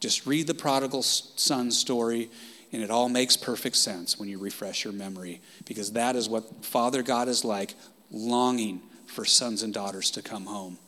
Just 0.00 0.24
read 0.24 0.46
the 0.46 0.54
prodigal 0.54 1.02
son 1.02 1.70
story, 1.70 2.30
and 2.72 2.82
it 2.82 2.90
all 2.90 3.10
makes 3.10 3.36
perfect 3.36 3.76
sense 3.76 4.18
when 4.18 4.30
you 4.30 4.38
refresh 4.38 4.84
your 4.84 4.94
memory, 4.94 5.42
because 5.66 5.92
that 5.92 6.16
is 6.16 6.30
what 6.30 6.64
Father 6.64 7.02
God 7.02 7.28
is 7.28 7.44
like, 7.44 7.74
longing 8.10 8.80
for 9.04 9.26
sons 9.26 9.62
and 9.62 9.74
daughters 9.74 10.10
to 10.12 10.22
come 10.22 10.46
home. 10.46 10.78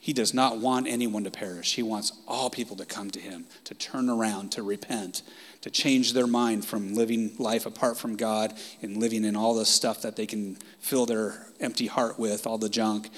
He 0.00 0.12
does 0.12 0.32
not 0.32 0.58
want 0.58 0.86
anyone 0.86 1.24
to 1.24 1.30
perish. 1.30 1.74
He 1.74 1.82
wants 1.82 2.12
all 2.26 2.50
people 2.50 2.76
to 2.76 2.86
come 2.86 3.10
to 3.10 3.20
him, 3.20 3.46
to 3.64 3.74
turn 3.74 4.08
around, 4.08 4.52
to 4.52 4.62
repent, 4.62 5.22
to 5.60 5.70
change 5.70 6.12
their 6.12 6.26
mind 6.26 6.64
from 6.64 6.94
living 6.94 7.32
life 7.38 7.66
apart 7.66 7.98
from 7.98 8.16
God 8.16 8.54
and 8.80 8.96
living 8.96 9.24
in 9.24 9.34
all 9.34 9.54
the 9.54 9.66
stuff 9.66 10.02
that 10.02 10.16
they 10.16 10.26
can 10.26 10.56
fill 10.78 11.04
their 11.04 11.46
empty 11.60 11.86
heart 11.86 12.18
with, 12.18 12.46
all 12.46 12.58
the 12.58 12.68
junk, 12.68 13.10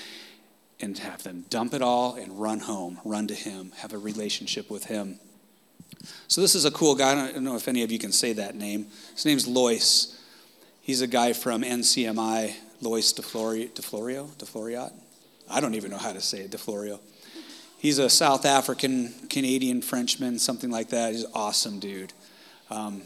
and 0.80 0.98
have 0.98 1.22
them 1.22 1.44
dump 1.50 1.74
it 1.74 1.82
all 1.82 2.14
and 2.14 2.40
run 2.40 2.60
home, 2.60 2.98
run 3.04 3.26
to 3.26 3.34
him, 3.34 3.72
have 3.76 3.92
a 3.92 3.98
relationship 3.98 4.70
with 4.70 4.84
him. 4.84 5.20
So 6.28 6.40
this 6.40 6.54
is 6.54 6.64
a 6.64 6.70
cool 6.70 6.94
guy. 6.94 7.12
I 7.12 7.32
don't 7.32 7.44
know 7.44 7.56
if 7.56 7.68
any 7.68 7.82
of 7.82 7.92
you 7.92 7.98
can 7.98 8.12
say 8.12 8.32
that 8.32 8.54
name. 8.54 8.86
His 9.14 9.26
name's 9.26 9.46
Lois. 9.46 10.18
He's 10.80 11.02
a 11.02 11.06
guy 11.06 11.34
from 11.34 11.62
NCMI, 11.62 12.54
Lois 12.80 13.12
DeFlorio, 13.12 13.68
DeFlorio, 13.70 14.28
DeFloriot. 14.38 14.92
I 15.50 15.60
don't 15.60 15.74
even 15.74 15.90
know 15.90 15.98
how 15.98 16.12
to 16.12 16.20
say 16.20 16.40
it, 16.40 16.50
DeFlorio. 16.50 17.00
He's 17.78 17.98
a 17.98 18.10
South 18.10 18.44
African, 18.44 19.12
Canadian 19.28 19.82
Frenchman, 19.82 20.38
something 20.38 20.70
like 20.70 20.90
that. 20.90 21.12
He's 21.12 21.24
an 21.24 21.30
awesome 21.34 21.78
dude. 21.78 22.12
Um, 22.70 23.02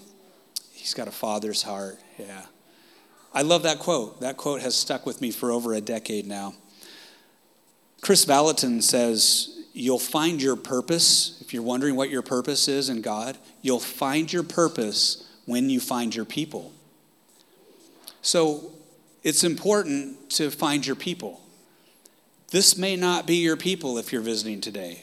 he's 0.73 0.95
got 0.95 1.09
a 1.09 1.13
father's 1.13 1.63
heart. 1.63 1.99
Yeah. 2.19 2.43
I 3.33 3.43
love 3.43 3.63
that 3.63 3.79
quote. 3.79 4.21
That 4.21 4.37
quote 4.37 4.61
has 4.61 4.75
stuck 4.75 5.07
with 5.07 5.21
me 5.21 5.31
for 5.31 5.51
over 5.51 5.75
a 5.75 5.81
decade 5.81 6.27
now. 6.27 6.55
Kris 8.01 8.25
Vallotton 8.25 8.83
says, 8.83 9.51
You'll 9.77 9.99
find 9.99 10.41
your 10.41 10.55
purpose. 10.55 11.41
If 11.41 11.53
you're 11.53 11.65
wondering 11.65 11.97
what 11.97 12.09
your 12.09 12.23
purpose 12.23 12.69
is 12.69 12.89
in 12.89 13.01
God, 13.01 13.37
you'll 13.61 13.81
find 13.81 14.33
your 14.33 14.45
purpose 14.45 15.29
when 15.47 15.69
you 15.69 15.81
find 15.81 16.15
your 16.15 16.25
people. 16.25 16.73
So 18.23 18.73
it's 19.25 19.43
important 19.43 20.31
to 20.31 20.51
find 20.51 20.87
your 20.87 20.95
people. 20.95 21.41
This 22.55 22.79
may 22.79 22.95
not 22.95 23.27
be 23.27 23.39
your 23.39 23.57
people 23.57 23.99
if 23.99 24.13
you're 24.13 24.23
visiting 24.23 24.61
today. 24.61 25.03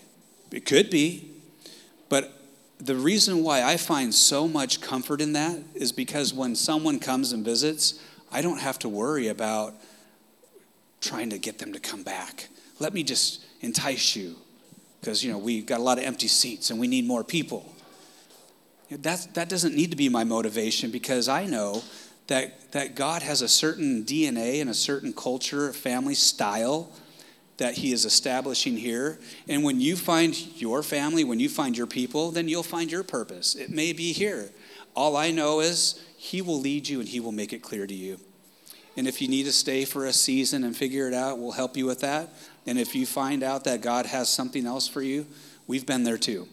It 0.54 0.66
could 0.66 0.90
be. 0.90 1.34
But 2.08 2.32
the 2.78 2.96
reason 2.96 3.44
why 3.44 3.62
I 3.62 3.76
find 3.76 4.16
so 4.16 4.48
much 4.48 4.80
comfort 4.80 5.20
in 5.20 5.34
that 5.34 5.58
is 5.76 5.92
because 5.92 6.34
when 6.34 6.56
someone 6.56 6.98
comes 6.98 7.34
and 7.34 7.44
visits, 7.44 8.02
I 8.32 8.42
don't 8.42 8.62
have 8.62 8.80
to 8.80 8.88
worry 8.88 9.28
about 9.28 9.74
trying 11.02 11.30
to 11.32 11.38
get 11.38 11.58
them 11.58 11.74
to 11.74 11.80
come 11.82 12.04
back. 12.04 12.48
Let 12.80 12.94
me 12.94 13.04
just 13.04 13.44
entice 13.60 14.16
you 14.16 14.38
because, 15.02 15.22
you 15.22 15.30
know, 15.30 15.38
we've 15.38 15.66
got 15.66 15.82
a 15.82 15.84
lot 15.84 15.98
of 15.98 16.06
empty 16.06 16.30
seats 16.30 16.70
and 16.70 16.80
we 16.80 16.88
need 16.88 17.06
more 17.06 17.26
people. 17.26 17.76
That, 18.90 19.28
that 19.34 19.50
doesn't 19.50 19.76
need 19.76 19.92
to 19.92 19.98
be 19.98 20.08
my 20.08 20.24
motivation 20.24 20.90
because 20.90 21.28
I 21.28 21.48
know 21.48 21.84
that, 22.28 22.72
that 22.72 22.96
God 22.96 23.24
has 23.24 23.42
a 23.42 23.50
certain 23.50 24.06
DNA 24.06 24.62
and 24.62 24.70
a 24.70 24.74
certain 24.74 25.12
culture, 25.12 25.74
family 25.74 26.16
style 26.16 26.90
that 27.62 27.76
he 27.76 27.94
is 27.94 28.06
establishing 28.06 28.76
here. 28.76 29.20
And 29.48 29.64
when 29.64 29.80
you 29.80 29.96
find 29.96 30.36
your 30.60 30.82
family, 30.82 31.24
when 31.24 31.40
you 31.40 31.48
find 31.48 31.78
your 31.78 31.86
people, 31.86 32.32
then 32.32 32.48
you'll 32.48 32.64
find 32.64 32.92
your 32.92 33.04
purpose. 33.04 33.54
It 33.54 33.70
may 33.70 33.94
be 33.94 34.14
here. 34.14 34.50
All 34.96 35.16
I 35.16 35.30
know 35.30 35.60
is 35.60 36.04
he 36.18 36.42
will 36.42 36.60
lead 36.60 36.90
you 36.90 37.00
and 37.00 37.08
he 37.08 37.20
will 37.20 37.32
make 37.32 37.54
it 37.54 37.62
clear 37.62 37.86
to 37.86 37.94
you. 37.94 38.20
And 38.98 39.08
if 39.08 39.22
you 39.22 39.28
need 39.28 39.44
to 39.44 39.52
stay 39.52 39.86
for 39.86 40.08
a 40.08 40.12
season 40.12 40.64
and 40.64 40.76
figure 40.76 41.08
it 41.08 41.14
out, 41.14 41.38
we'll 41.38 41.52
help 41.52 41.78
you 41.78 41.86
with 41.86 42.00
that. 42.00 42.30
And 42.66 42.80
if 42.80 42.96
you 42.96 43.06
find 43.06 43.44
out 43.44 43.64
that 43.66 43.82
God 43.82 44.08
has 44.08 44.28
something 44.28 44.66
else 44.66 44.88
for 44.88 45.04
you, 45.04 45.28
we've 45.68 45.86
been 45.86 46.04
there 46.04 46.18
too. 46.18 46.48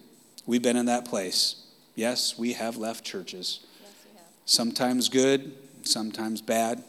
We've 0.44 0.62
been 0.62 0.76
in 0.76 0.86
that 0.86 1.06
place. 1.06 1.56
Yes, 1.94 2.38
we 2.38 2.52
have 2.52 2.76
left 2.76 3.02
churches. 3.02 3.60
Yes, 3.80 3.92
have. 4.14 4.26
Sometimes 4.44 5.08
good, 5.08 5.54
sometimes 5.84 6.42
bad, 6.42 6.84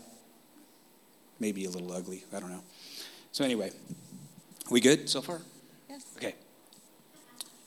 maybe 1.40 1.64
a 1.64 1.70
little 1.70 1.94
ugly. 1.94 2.26
I 2.36 2.42
don't 2.42 2.52
know. 2.52 2.64
So, 3.32 3.46
anyway, 3.46 3.72
we 4.74 4.82
good 4.82 5.10
so 5.10 5.22
far? 5.22 5.42
Yes. 5.90 6.06
Okay. 6.18 6.36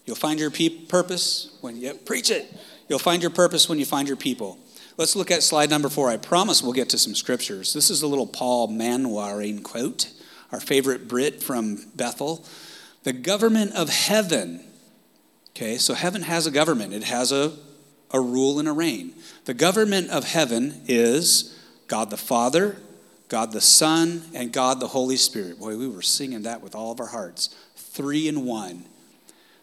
You'll 0.06 0.16
find 0.16 0.38
your 0.38 0.50
pe- 0.50 0.68
purpose 0.86 1.56
when 1.60 1.76
you 1.76 1.94
preach 1.94 2.30
it. 2.30 2.52
You'll 2.88 2.98
find 2.98 3.22
your 3.22 3.30
purpose 3.30 3.68
when 3.68 3.78
you 3.78 3.84
find 3.84 4.08
your 4.08 4.16
people. 4.16 4.58
Let's 4.96 5.16
look 5.16 5.30
at 5.30 5.42
slide 5.42 5.70
number 5.70 5.88
four. 5.88 6.10
I 6.10 6.16
promise 6.16 6.62
we'll 6.62 6.72
get 6.72 6.90
to 6.90 6.98
some 6.98 7.14
scriptures. 7.14 7.72
This 7.72 7.88
is 7.88 8.02
a 8.02 8.06
little 8.06 8.26
Paul 8.26 8.68
Manwaring 8.68 9.62
quote, 9.62 10.10
our 10.50 10.60
favorite 10.60 11.08
Brit 11.08 11.42
from 11.42 11.86
Bethel. 11.94 12.44
The 13.04 13.12
government 13.12 13.72
of 13.74 13.88
heaven. 13.88 14.62
Okay, 15.50 15.76
so 15.78 15.94
heaven 15.94 16.22
has 16.22 16.46
a 16.46 16.50
government, 16.50 16.92
it 16.92 17.04
has 17.04 17.32
a, 17.32 17.52
a 18.10 18.20
rule 18.20 18.58
and 18.58 18.68
a 18.68 18.72
reign. 18.72 19.14
The 19.44 19.54
government 19.54 20.10
of 20.10 20.24
heaven 20.24 20.82
is 20.86 21.58
God 21.88 22.10
the 22.10 22.16
Father, 22.16 22.76
God 23.32 23.52
the 23.52 23.62
Son, 23.62 24.20
and 24.34 24.52
God 24.52 24.78
the 24.78 24.88
Holy 24.88 25.16
Spirit. 25.16 25.58
Boy, 25.58 25.78
we 25.78 25.88
were 25.88 26.02
singing 26.02 26.42
that 26.42 26.60
with 26.60 26.74
all 26.74 26.92
of 26.92 27.00
our 27.00 27.06
hearts. 27.06 27.48
Three 27.76 28.28
in 28.28 28.44
one. 28.44 28.84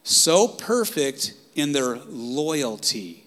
So 0.03 0.47
perfect 0.47 1.35
in 1.53 1.71
their 1.71 1.97
loyalty 2.07 3.25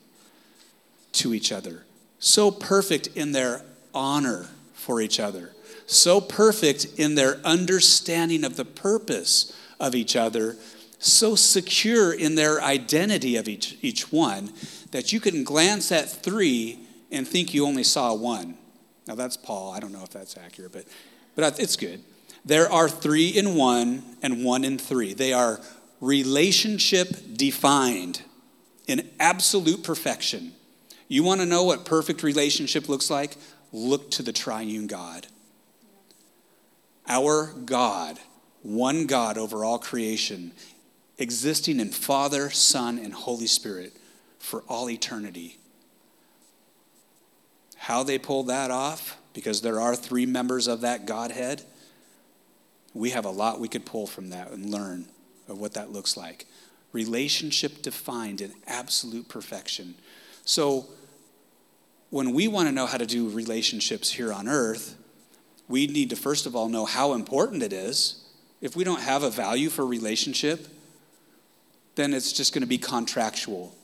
to 1.13 1.33
each 1.33 1.53
other, 1.53 1.85
so 2.19 2.51
perfect 2.51 3.07
in 3.15 3.31
their 3.31 3.63
honor 3.95 4.49
for 4.75 5.01
each 5.01 5.21
other, 5.21 5.53
so 5.87 6.21
perfect 6.21 6.87
in 6.97 7.15
their 7.15 7.37
understanding 7.45 8.43
of 8.43 8.57
the 8.57 8.65
purpose 8.65 9.57
of 9.79 9.95
each 9.95 10.17
other, 10.17 10.57
so 10.99 11.37
secure 11.37 12.13
in 12.13 12.35
their 12.35 12.61
identity 12.61 13.37
of 13.37 13.47
each, 13.47 13.79
each 13.81 14.11
one 14.11 14.53
that 14.91 15.13
you 15.13 15.21
can 15.21 15.45
glance 15.45 15.93
at 15.93 16.11
three 16.11 16.81
and 17.13 17.29
think 17.29 17.55
you 17.55 17.65
only 17.65 17.85
saw 17.85 18.13
one. 18.13 18.59
Now 19.07 19.15
that's 19.15 19.37
Paul. 19.37 19.73
I 19.73 19.81
don't 19.81 19.93
know 19.93 20.03
if 20.03 20.11
that's 20.11 20.37
accurate, 20.37 20.73
but, 20.73 20.85
but 21.35 21.59
it's 21.59 21.77
good. 21.77 22.03
There 22.45 22.71
are 22.71 22.89
three 22.89 23.29
in 23.29 23.55
one 23.55 24.03
and 24.23 24.45
one 24.45 24.65
in 24.65 24.79
three. 24.79 25.15
They 25.15 25.33
are 25.33 25.61
relationship 26.01 27.09
defined 27.35 28.23
in 28.87 29.09
absolute 29.21 29.85
perfection. 29.85 30.53
You 31.09 31.23
want 31.23 31.41
to 31.41 31.47
know 31.47 31.63
what 31.65 31.85
perfect 31.85 32.23
relationship 32.23 32.89
looks 32.89 33.11
like? 33.11 33.37
Look 33.73 34.11
to 34.13 34.23
the 34.23 34.33
triune 34.33 34.87
God. 34.87 35.27
Our 37.07 37.53
God, 37.65 38.19
one 38.63 39.07
God 39.07 39.39
over 39.39 39.65
all 39.65 39.79
creation, 39.79 40.53
existing 41.19 41.81
in 41.81 41.91
Father, 41.91 42.51
Son, 42.51 42.99
and 42.99 43.13
Holy 43.13 43.47
Spirit 43.47 43.93
for 44.39 44.63
all 44.69 44.91
eternity. 44.91 45.59
How 47.83 48.05
they 48.05 48.17
pulled 48.17 48.47
that 48.47 48.71
off, 48.71 49.19
because 49.35 49.61
there 49.61 49.81
are 49.81 49.97
three 49.97 50.25
members 50.25 50.69
of 50.69 50.83
that 50.83 51.05
Godhead, 51.05 51.65
we 52.95 53.11
have 53.11 53.25
a 53.25 53.31
lot 53.31 53.59
we 53.59 53.67
could 53.67 53.85
pull 53.85 54.07
from 54.07 54.31
that 54.31 54.53
and 54.53 54.71
learn 54.71 55.07
of 55.49 55.59
what 55.59 55.75
that 55.75 55.91
looks 55.91 56.17
like. 56.17 56.47
Relationship 56.93 57.83
defined 57.83 58.41
in 58.41 58.53
absolute 58.69 59.29
perfection. 59.29 59.97
So, 60.45 60.87
when 62.11 62.33
we 62.33 62.47
want 62.47 62.69
to 62.69 62.73
know 62.73 62.87
how 62.87 62.99
to 62.99 63.07
do 63.07 63.29
relationships 63.29 64.13
here 64.13 64.33
on 64.33 64.47
earth, 64.47 64.97
we 65.67 65.89
need 65.89 66.11
to 66.11 66.17
first 66.17 66.47
of 66.47 66.55
all 66.55 66.69
know 66.69 66.85
how 66.85 67.15
important 67.15 67.65
it 67.65 67.73
is. 67.73 68.25
If 68.61 68.77
we 68.77 68.85
don't 68.85 69.01
have 69.01 69.25
a 69.25 69.31
value 69.31 69.71
for 69.71 69.85
relationship, 69.85 70.69
then 71.97 72.15
it's 72.15 72.33
just 72.33 72.55
going 72.55 72.63
to 72.63 72.69
be 72.69 72.79
contractual. 72.79 73.75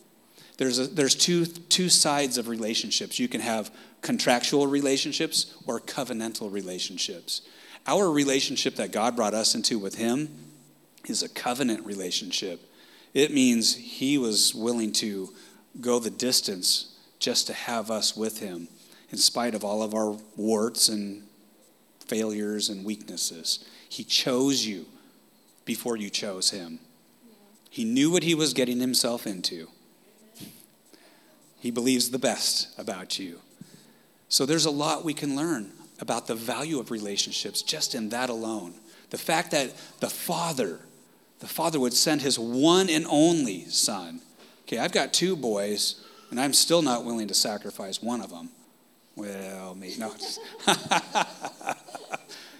There's, 0.58 0.80
a, 0.80 0.86
there's 0.88 1.14
two, 1.14 1.46
two 1.46 1.88
sides 1.88 2.36
of 2.36 2.48
relationships. 2.48 3.18
You 3.18 3.28
can 3.28 3.40
have 3.40 3.70
contractual 4.02 4.66
relationships 4.66 5.54
or 5.66 5.80
covenantal 5.80 6.52
relationships. 6.52 7.42
Our 7.86 8.10
relationship 8.10 8.74
that 8.76 8.92
God 8.92 9.16
brought 9.16 9.34
us 9.34 9.54
into 9.54 9.78
with 9.78 9.94
Him 9.94 10.28
is 11.06 11.22
a 11.22 11.28
covenant 11.28 11.86
relationship. 11.86 12.60
It 13.14 13.32
means 13.32 13.76
He 13.76 14.18
was 14.18 14.52
willing 14.52 14.92
to 14.94 15.32
go 15.80 16.00
the 16.00 16.10
distance 16.10 16.96
just 17.20 17.46
to 17.46 17.52
have 17.52 17.90
us 17.90 18.16
with 18.16 18.40
Him, 18.40 18.68
in 19.10 19.18
spite 19.18 19.54
of 19.54 19.64
all 19.64 19.82
of 19.82 19.94
our 19.94 20.16
warts 20.36 20.88
and 20.88 21.22
failures 22.04 22.68
and 22.68 22.84
weaknesses. 22.84 23.64
He 23.88 24.02
chose 24.02 24.66
you 24.66 24.86
before 25.64 25.96
you 25.96 26.10
chose 26.10 26.50
Him. 26.50 26.80
He 27.70 27.84
knew 27.84 28.10
what 28.10 28.24
He 28.24 28.34
was 28.34 28.54
getting 28.54 28.80
Himself 28.80 29.24
into. 29.24 29.68
He 31.60 31.70
believes 31.70 32.10
the 32.10 32.18
best 32.18 32.68
about 32.78 33.18
you. 33.18 33.40
So 34.28 34.46
there's 34.46 34.66
a 34.66 34.70
lot 34.70 35.04
we 35.04 35.14
can 35.14 35.36
learn 35.36 35.72
about 36.00 36.26
the 36.26 36.34
value 36.34 36.78
of 36.78 36.90
relationships 36.90 37.62
just 37.62 37.94
in 37.94 38.10
that 38.10 38.30
alone. 38.30 38.74
The 39.10 39.18
fact 39.18 39.50
that 39.52 39.74
the 40.00 40.10
Father, 40.10 40.80
the 41.40 41.46
Father 41.46 41.80
would 41.80 41.94
send 41.94 42.22
his 42.22 42.38
one 42.38 42.88
and 42.88 43.06
only 43.08 43.64
Son. 43.66 44.20
Okay, 44.62 44.78
I've 44.78 44.92
got 44.92 45.12
two 45.12 45.34
boys, 45.34 46.04
and 46.30 46.38
I'm 46.38 46.52
still 46.52 46.82
not 46.82 47.04
willing 47.04 47.28
to 47.28 47.34
sacrifice 47.34 48.02
one 48.02 48.20
of 48.20 48.30
them. 48.30 48.50
Well, 49.16 49.74
me, 49.74 49.94
no. 49.98 50.12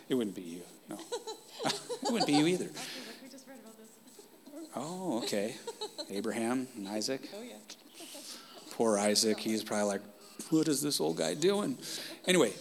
it 0.09 0.15
wouldn't 0.15 0.35
be 0.35 0.43
you, 0.43 0.63
no. 0.89 0.99
it 1.67 2.11
wouldn't 2.11 2.27
be 2.27 2.33
you 2.33 2.47
either. 2.47 2.71
Oh, 4.75 5.19
okay. 5.19 5.55
Abraham 6.11 6.67
and 6.77 6.89
Isaac. 6.89 7.29
Oh, 7.35 7.43
yeah. 7.43 7.55
Poor 8.79 8.97
Isaac. 8.97 9.41
He's 9.41 9.65
probably 9.65 9.87
like, 9.87 10.03
what 10.51 10.69
is 10.69 10.81
this 10.81 11.01
old 11.01 11.17
guy 11.17 11.35
doing? 11.35 11.77
Anyway, 12.29 12.53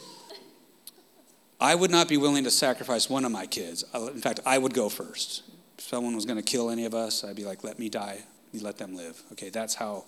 I 1.61 1.75
would 1.75 1.91
not 1.91 2.07
be 2.09 2.17
willing 2.17 2.43
to 2.45 2.49
sacrifice 2.49 3.07
one 3.07 3.23
of 3.23 3.31
my 3.31 3.45
kids. 3.45 3.85
In 3.93 4.19
fact, 4.19 4.39
I 4.43 4.57
would 4.57 4.73
go 4.73 4.89
first. 4.89 5.43
If 5.77 5.83
someone 5.83 6.15
was 6.15 6.25
going 6.25 6.37
to 6.37 6.43
kill 6.43 6.71
any 6.71 6.85
of 6.85 6.95
us, 6.95 7.23
I'd 7.23 7.35
be 7.35 7.45
like, 7.45 7.63
let 7.63 7.77
me 7.77 7.87
die. 7.87 8.23
You 8.51 8.61
let 8.61 8.79
them 8.79 8.95
live. 8.95 9.21
Okay, 9.33 9.49
that's 9.49 9.75
how. 9.75 10.05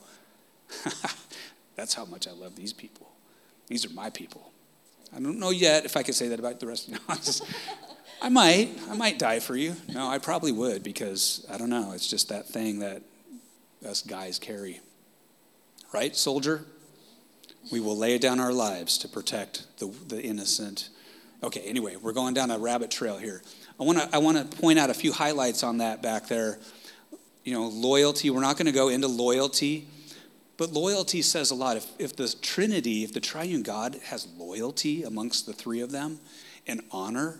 that's 1.76 1.94
how 1.94 2.06
much 2.06 2.28
I 2.28 2.32
love 2.32 2.56
these 2.56 2.74
people. 2.74 3.08
These 3.68 3.86
are 3.86 3.94
my 3.94 4.10
people. 4.10 4.52
I 5.16 5.20
don't 5.20 5.38
know 5.38 5.52
yet 5.52 5.86
if 5.86 5.96
I 5.96 6.02
could 6.02 6.16
say 6.16 6.30
that 6.30 6.40
about 6.40 6.60
the 6.60 6.66
rest 6.66 6.88
of 6.88 6.96
you. 6.96 7.48
I 8.24 8.30
might. 8.30 8.70
I 8.90 8.96
might 8.96 9.20
die 9.20 9.42
for 9.42 9.56
you. 9.56 9.76
No, 9.94 10.08
I 10.08 10.18
probably 10.18 10.54
would 10.54 10.82
because 10.82 11.46
I 11.52 11.60
don't 11.60 11.70
know. 11.70 11.92
It's 11.92 12.10
just 12.10 12.30
that 12.30 12.48
thing 12.48 12.80
that 12.80 13.04
us 13.88 14.02
guys 14.02 14.40
carry. 14.40 14.82
Right, 15.92 16.16
soldier? 16.16 16.66
We 17.72 17.80
will 17.80 17.98
lay 17.98 18.18
down 18.20 18.40
our 18.40 18.54
lives 18.54 18.98
to 19.00 19.08
protect 19.08 19.66
the, 19.80 19.88
the 20.08 20.22
innocent. 20.22 20.90
Okay, 21.42 21.62
anyway, 21.62 21.96
we're 21.96 22.14
going 22.14 22.34
down 22.34 22.52
a 22.52 22.60
rabbit 22.60 22.92
trail 22.92 23.18
here. 23.18 23.42
I 23.80 23.84
want 23.84 23.98
to 23.98 24.10
I 24.14 24.20
want 24.20 24.38
to 24.38 24.58
point 24.58 24.78
out 24.78 24.90
a 24.90 24.94
few 24.94 25.14
highlights 25.14 25.64
on 25.64 25.80
that 25.80 26.04
back 26.04 26.28
there. 26.28 26.60
You 27.44 27.54
know, 27.54 27.68
loyalty. 27.68 28.30
We're 28.30 28.42
not 28.42 28.58
going 28.58 28.68
to 28.68 28.72
go 28.72 28.90
into 28.90 29.08
loyalty, 29.08 29.88
but 30.58 30.72
loyalty 30.72 31.22
says 31.22 31.50
a 31.50 31.56
lot. 31.56 31.78
If, 31.78 31.88
if 31.98 32.16
the 32.16 32.28
Trinity, 32.42 33.04
if 33.04 33.14
the 33.14 33.22
triune 33.22 33.64
God 33.64 33.98
has 34.06 34.28
loyalty 34.38 35.04
amongst 35.04 35.46
the 35.46 35.54
three 35.54 35.82
of 35.82 35.92
them, 35.92 36.20
and 36.68 36.82
honor 36.92 37.40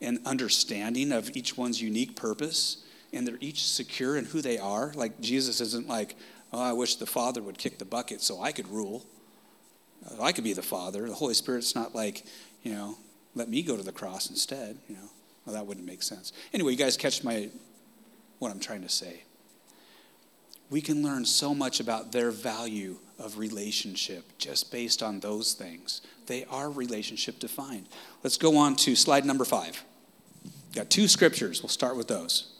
and 0.00 0.18
understanding 0.24 1.12
of 1.12 1.36
each 1.36 1.56
one's 1.56 1.82
unique 1.82 2.16
purpose, 2.16 2.84
and 3.12 3.26
they're 3.26 3.36
each 3.40 3.62
secure 3.64 4.16
in 4.16 4.24
who 4.24 4.40
they 4.40 4.58
are, 4.58 4.92
like 4.94 5.20
Jesus 5.20 5.60
isn't 5.60 5.86
like, 5.86 6.16
oh, 6.52 6.62
I 6.62 6.72
wish 6.72 6.96
the 6.96 7.06
Father 7.06 7.42
would 7.42 7.58
kick 7.58 7.78
the 7.78 7.84
bucket 7.84 8.20
so 8.20 8.40
I 8.40 8.52
could 8.52 8.68
rule. 8.68 9.04
Uh, 10.06 10.22
I 10.22 10.32
could 10.32 10.44
be 10.44 10.52
the 10.52 10.62
Father. 10.62 11.06
The 11.06 11.14
Holy 11.14 11.34
Spirit's 11.34 11.74
not 11.74 11.94
like, 11.94 12.24
you 12.62 12.72
know, 12.72 12.96
let 13.34 13.48
me 13.48 13.62
go 13.62 13.76
to 13.76 13.82
the 13.82 13.92
cross 13.92 14.30
instead. 14.30 14.78
You 14.88 14.96
know, 14.96 15.10
well, 15.44 15.54
that 15.54 15.66
wouldn't 15.66 15.86
make 15.86 16.02
sense. 16.02 16.32
Anyway, 16.52 16.72
you 16.72 16.78
guys 16.78 16.96
catch 16.96 17.22
my 17.22 17.48
what 18.38 18.50
I'm 18.50 18.60
trying 18.60 18.82
to 18.82 18.88
say. 18.88 19.22
We 20.70 20.80
can 20.80 21.02
learn 21.02 21.24
so 21.24 21.54
much 21.54 21.80
about 21.80 22.12
their 22.12 22.30
value 22.30 22.96
of 23.18 23.38
relationship 23.38 24.24
just 24.38 24.70
based 24.70 25.02
on 25.02 25.20
those 25.20 25.52
things. 25.52 26.00
They 26.26 26.44
are 26.44 26.70
relationship 26.70 27.38
defined. 27.38 27.86
Let's 28.22 28.36
go 28.36 28.56
on 28.56 28.76
to 28.76 28.94
slide 28.96 29.24
number 29.24 29.44
five. 29.44 29.82
Got 30.74 30.88
two 30.88 31.08
scriptures. 31.08 31.62
We'll 31.62 31.68
start 31.68 31.96
with 31.96 32.08
those. 32.08 32.52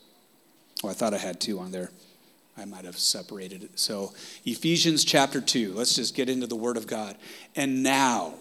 Oh, 0.82 0.88
I 0.88 0.92
thought 0.92 1.14
I 1.14 1.18
had 1.18 1.40
two 1.40 1.60
on 1.60 1.70
there. 1.70 1.90
I 2.56 2.64
might 2.64 2.84
have 2.84 2.98
separated 2.98 3.62
it. 3.62 3.78
So, 3.78 4.12
Ephesians 4.44 5.04
chapter 5.04 5.40
2, 5.40 5.72
let's 5.74 5.94
just 5.94 6.14
get 6.14 6.28
into 6.28 6.46
the 6.46 6.56
Word 6.56 6.76
of 6.76 6.86
God. 6.86 7.16
And 7.56 7.82
now, 7.82 8.34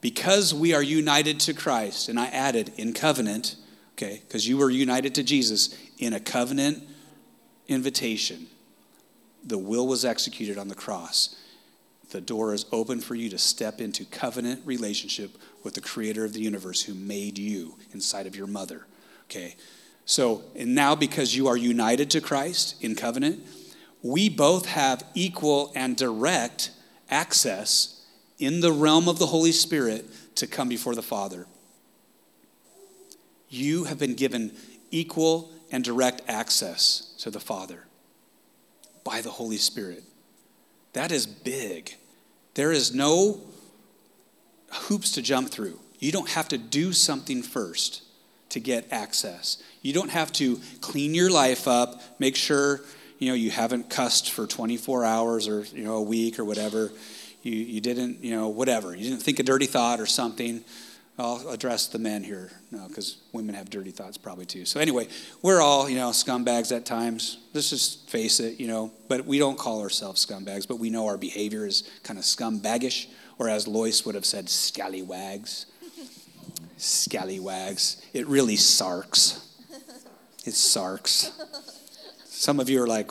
because 0.00 0.52
we 0.52 0.74
are 0.74 0.82
united 0.82 1.40
to 1.40 1.54
Christ, 1.54 2.08
and 2.08 2.18
I 2.18 2.26
added 2.26 2.72
in 2.76 2.92
covenant, 2.92 3.56
okay, 3.92 4.20
because 4.26 4.46
you 4.46 4.58
were 4.58 4.70
united 4.70 5.14
to 5.14 5.22
Jesus 5.22 5.78
in 5.98 6.12
a 6.12 6.20
covenant 6.20 6.82
invitation, 7.68 8.46
the 9.42 9.58
will 9.58 9.86
was 9.86 10.04
executed 10.04 10.58
on 10.58 10.68
the 10.68 10.74
cross. 10.74 11.36
The 12.10 12.20
door 12.20 12.54
is 12.54 12.66
open 12.70 13.00
for 13.00 13.14
you 13.14 13.30
to 13.30 13.38
step 13.38 13.80
into 13.80 14.04
covenant 14.04 14.62
relationship 14.64 15.36
with 15.62 15.74
the 15.74 15.80
creator 15.80 16.24
of 16.24 16.32
the 16.32 16.40
universe 16.40 16.82
who 16.82 16.94
made 16.94 17.38
you 17.38 17.76
inside 17.92 18.26
of 18.26 18.36
your 18.36 18.46
mother. 18.46 18.86
Okay, 19.24 19.56
so, 20.06 20.42
and 20.54 20.74
now 20.74 20.94
because 20.94 21.34
you 21.34 21.48
are 21.48 21.56
united 21.56 22.10
to 22.10 22.20
Christ 22.20 22.82
in 22.82 22.94
covenant, 22.94 23.44
we 24.02 24.28
both 24.28 24.66
have 24.66 25.02
equal 25.14 25.72
and 25.74 25.96
direct 25.96 26.70
access 27.10 28.04
in 28.38 28.60
the 28.60 28.72
realm 28.72 29.08
of 29.08 29.18
the 29.18 29.26
Holy 29.26 29.52
Spirit 29.52 30.04
to 30.36 30.46
come 30.46 30.68
before 30.68 30.94
the 30.94 31.02
Father. 31.02 31.46
You 33.48 33.84
have 33.84 33.98
been 33.98 34.14
given 34.14 34.52
equal 34.90 35.50
and 35.72 35.82
direct 35.82 36.22
access 36.28 37.14
to 37.18 37.30
the 37.30 37.40
Father 37.40 37.84
by 39.04 39.22
the 39.22 39.30
Holy 39.30 39.56
Spirit. 39.56 40.04
That 40.92 41.12
is 41.12 41.26
big. 41.26 41.96
There 42.54 42.72
is 42.72 42.94
no 42.94 43.40
hoops 44.70 45.12
to 45.12 45.22
jump 45.22 45.48
through. 45.50 45.78
You 45.98 46.12
don't 46.12 46.28
have 46.30 46.48
to 46.48 46.58
do 46.58 46.92
something 46.92 47.42
first 47.42 48.03
to 48.54 48.60
get 48.60 48.86
access. 48.92 49.58
You 49.82 49.92
don't 49.92 50.10
have 50.10 50.32
to 50.34 50.60
clean 50.80 51.12
your 51.12 51.28
life 51.28 51.66
up, 51.66 52.00
make 52.20 52.36
sure 52.36 52.80
you 53.18 53.28
know 53.28 53.34
you 53.34 53.50
haven't 53.50 53.90
cussed 53.90 54.30
for 54.30 54.46
24 54.46 55.04
hours 55.04 55.48
or 55.48 55.64
you 55.74 55.84
know 55.84 55.96
a 55.96 56.02
week 56.02 56.38
or 56.38 56.44
whatever. 56.44 56.92
You 57.42 57.52
you 57.52 57.80
didn't 57.80 58.22
you 58.22 58.30
know 58.30 58.48
whatever. 58.48 58.94
You 58.94 59.02
didn't 59.10 59.22
think 59.22 59.40
a 59.40 59.42
dirty 59.42 59.66
thought 59.66 60.00
or 60.00 60.06
something. 60.06 60.64
I'll 61.16 61.48
address 61.48 61.86
the 61.88 62.00
men 62.00 62.24
here, 62.24 62.50
because 62.88 63.18
women 63.32 63.54
have 63.54 63.70
dirty 63.70 63.92
thoughts 63.92 64.18
probably 64.18 64.46
too. 64.46 64.64
So 64.64 64.80
anyway, 64.80 65.06
we're 65.42 65.60
all 65.60 65.88
you 65.88 65.96
know 65.96 66.10
scumbags 66.10 66.74
at 66.74 66.86
times. 66.86 67.38
Let's 67.54 67.70
just 67.70 68.08
face 68.08 68.38
it, 68.38 68.60
you 68.60 68.68
know. 68.68 68.92
But 69.08 69.24
we 69.24 69.38
don't 69.40 69.58
call 69.58 69.80
ourselves 69.80 70.24
scumbags, 70.24 70.66
but 70.66 70.78
we 70.78 70.90
know 70.90 71.06
our 71.06 71.18
behavior 71.18 71.66
is 71.66 71.82
kind 72.04 72.20
of 72.20 72.24
scumbaggish, 72.24 73.08
or 73.38 73.48
as 73.48 73.66
Lois 73.66 74.06
would 74.06 74.14
have 74.14 74.26
said, 74.26 74.48
scallywags 74.48 75.66
scallywags. 76.76 78.02
It 78.12 78.26
really 78.26 78.56
sarks. 78.56 79.40
It 80.44 80.54
sarks. 80.54 81.32
Some 82.24 82.60
of 82.60 82.68
you 82.68 82.82
are 82.82 82.86
like, 82.86 83.10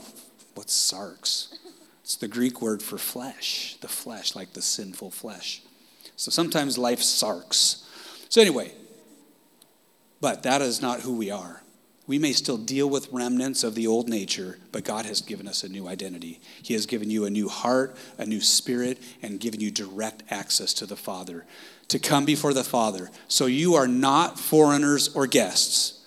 what's 0.54 0.74
sarx? 0.74 1.56
It's 2.04 2.16
the 2.16 2.28
Greek 2.28 2.62
word 2.62 2.84
for 2.84 2.98
flesh, 2.98 3.78
the 3.82 3.88
flesh, 3.88 4.36
like 4.36 4.54
the 4.54 4.62
sinful 4.62 5.12
flesh. 5.12 5.62
So 6.16 6.30
sometimes 6.30 6.78
life 6.78 7.02
sarks. 7.02 7.90
So, 8.30 8.42
anyway, 8.42 8.74
but 10.22 10.44
that 10.44 10.62
is 10.62 10.82
not 10.82 11.02
who 11.02 11.18
we 11.18 11.32
are. 11.32 11.62
We 12.06 12.20
may 12.20 12.34
still 12.34 12.58
deal 12.58 12.90
with 12.90 13.12
remnants 13.12 13.64
of 13.64 13.76
the 13.76 13.88
old 13.88 14.10
nature, 14.10 14.60
but 14.72 14.84
God 14.84 15.06
has 15.06 15.22
given 15.22 15.48
us 15.48 15.64
a 15.64 15.70
new 15.70 15.88
identity. 15.88 16.42
He 16.62 16.74
has 16.74 16.86
given 16.86 17.10
you 17.10 17.26
a 17.26 17.30
new 17.30 17.48
heart, 17.48 17.96
a 18.18 18.26
new 18.26 18.42
spirit, 18.42 19.00
and 19.22 19.40
given 19.40 19.62
you 19.62 19.72
direct 19.72 20.24
access 20.30 20.74
to 20.76 20.86
the 20.86 20.98
Father 20.98 21.46
to 21.90 22.00
come 22.00 22.26
before 22.26 22.54
the 22.54 22.64
Father. 22.64 23.10
So 23.28 23.46
you 23.46 23.76
are 23.76 23.88
not 23.88 24.40
foreigners 24.40 25.14
or 25.16 25.28
guests. 25.28 26.04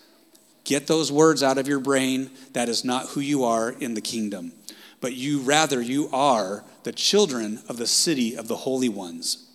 Get 0.64 0.86
those 0.88 1.12
words 1.12 1.42
out 1.42 1.58
of 1.58 1.68
your 1.68 1.78
brain. 1.78 2.30
That 2.52 2.68
is 2.68 2.84
not 2.84 3.10
who 3.10 3.20
you 3.20 3.44
are 3.44 3.70
in 3.70 3.94
the 3.94 4.00
kingdom. 4.00 4.52
But 5.00 5.12
you, 5.12 5.40
rather, 5.40 5.80
you 5.80 6.08
are 6.12 6.64
the 6.82 6.92
children 6.92 7.60
of 7.68 7.76
the 7.76 7.86
city 7.86 8.36
of 8.36 8.48
the 8.48 8.56
holy 8.56 8.88
ones 8.88 9.48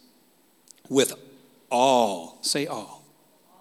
with 0.87 1.13
all, 1.69 2.37
say 2.41 2.67
all, 2.67 3.03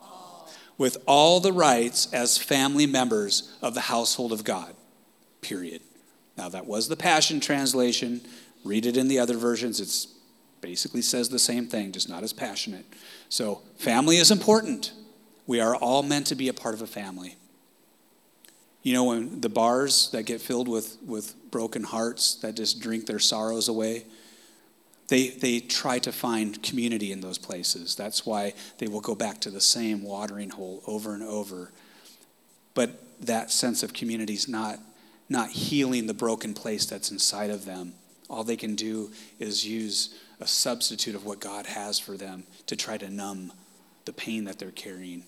all. 0.00 0.48
with 0.78 0.98
all 1.06 1.40
the 1.40 1.52
rights 1.52 2.12
as 2.12 2.38
family 2.38 2.86
members 2.86 3.56
of 3.62 3.74
the 3.74 3.80
household 3.82 4.32
of 4.32 4.44
God. 4.44 4.74
Period. 5.40 5.80
Now, 6.36 6.48
that 6.50 6.66
was 6.66 6.88
the 6.88 6.96
Passion 6.96 7.40
Translation. 7.40 8.20
Read 8.64 8.86
it 8.86 8.96
in 8.96 9.08
the 9.08 9.18
other 9.18 9.36
versions. 9.36 9.80
It's 9.80 10.06
basically 10.60 11.02
says 11.02 11.28
the 11.28 11.38
same 11.38 11.66
thing, 11.66 11.92
just 11.92 12.08
not 12.08 12.22
as 12.22 12.32
passionate. 12.32 12.84
So, 13.28 13.62
family 13.76 14.16
is 14.16 14.30
important. 14.30 14.92
We 15.46 15.60
are 15.60 15.74
all 15.74 16.02
meant 16.02 16.26
to 16.28 16.34
be 16.34 16.48
a 16.48 16.52
part 16.52 16.74
of 16.74 16.82
a 16.82 16.86
family. 16.86 17.36
You 18.82 18.94
know, 18.94 19.04
when 19.04 19.40
the 19.40 19.48
bars 19.48 20.10
that 20.12 20.24
get 20.24 20.40
filled 20.40 20.68
with, 20.68 20.96
with 21.04 21.34
broken 21.50 21.82
hearts 21.82 22.36
that 22.36 22.54
just 22.54 22.80
drink 22.80 23.06
their 23.06 23.18
sorrows 23.18 23.68
away, 23.68 24.04
they, 25.08 25.30
they 25.30 25.58
try 25.58 25.98
to 25.98 26.12
find 26.12 26.62
community 26.62 27.12
in 27.12 27.20
those 27.20 27.36
places. 27.36 27.96
That's 27.96 28.24
why 28.24 28.54
they 28.78 28.86
will 28.86 29.00
go 29.00 29.14
back 29.14 29.40
to 29.40 29.50
the 29.50 29.60
same 29.60 30.02
watering 30.02 30.50
hole 30.50 30.82
over 30.86 31.14
and 31.14 31.22
over. 31.22 31.72
But 32.74 33.02
that 33.20 33.50
sense 33.50 33.82
of 33.82 33.92
community 33.92 34.34
is 34.34 34.48
not, 34.48 34.78
not 35.28 35.50
healing 35.50 36.06
the 36.06 36.14
broken 36.14 36.54
place 36.54 36.86
that's 36.86 37.10
inside 37.10 37.50
of 37.50 37.64
them. 37.64 37.94
All 38.30 38.44
they 38.44 38.56
can 38.56 38.76
do 38.76 39.10
is 39.40 39.66
use 39.66 40.14
a 40.40 40.46
substitute 40.46 41.14
of 41.14 41.24
what 41.24 41.40
God 41.40 41.66
has 41.66 41.98
for 41.98 42.16
them 42.16 42.44
to 42.66 42.76
try 42.76 42.96
to 42.98 43.11
numb 43.11 43.53
the 44.07 44.12
pain 44.12 44.44
that 44.44 44.59
they're 44.59 44.70
carrying. 44.70 45.24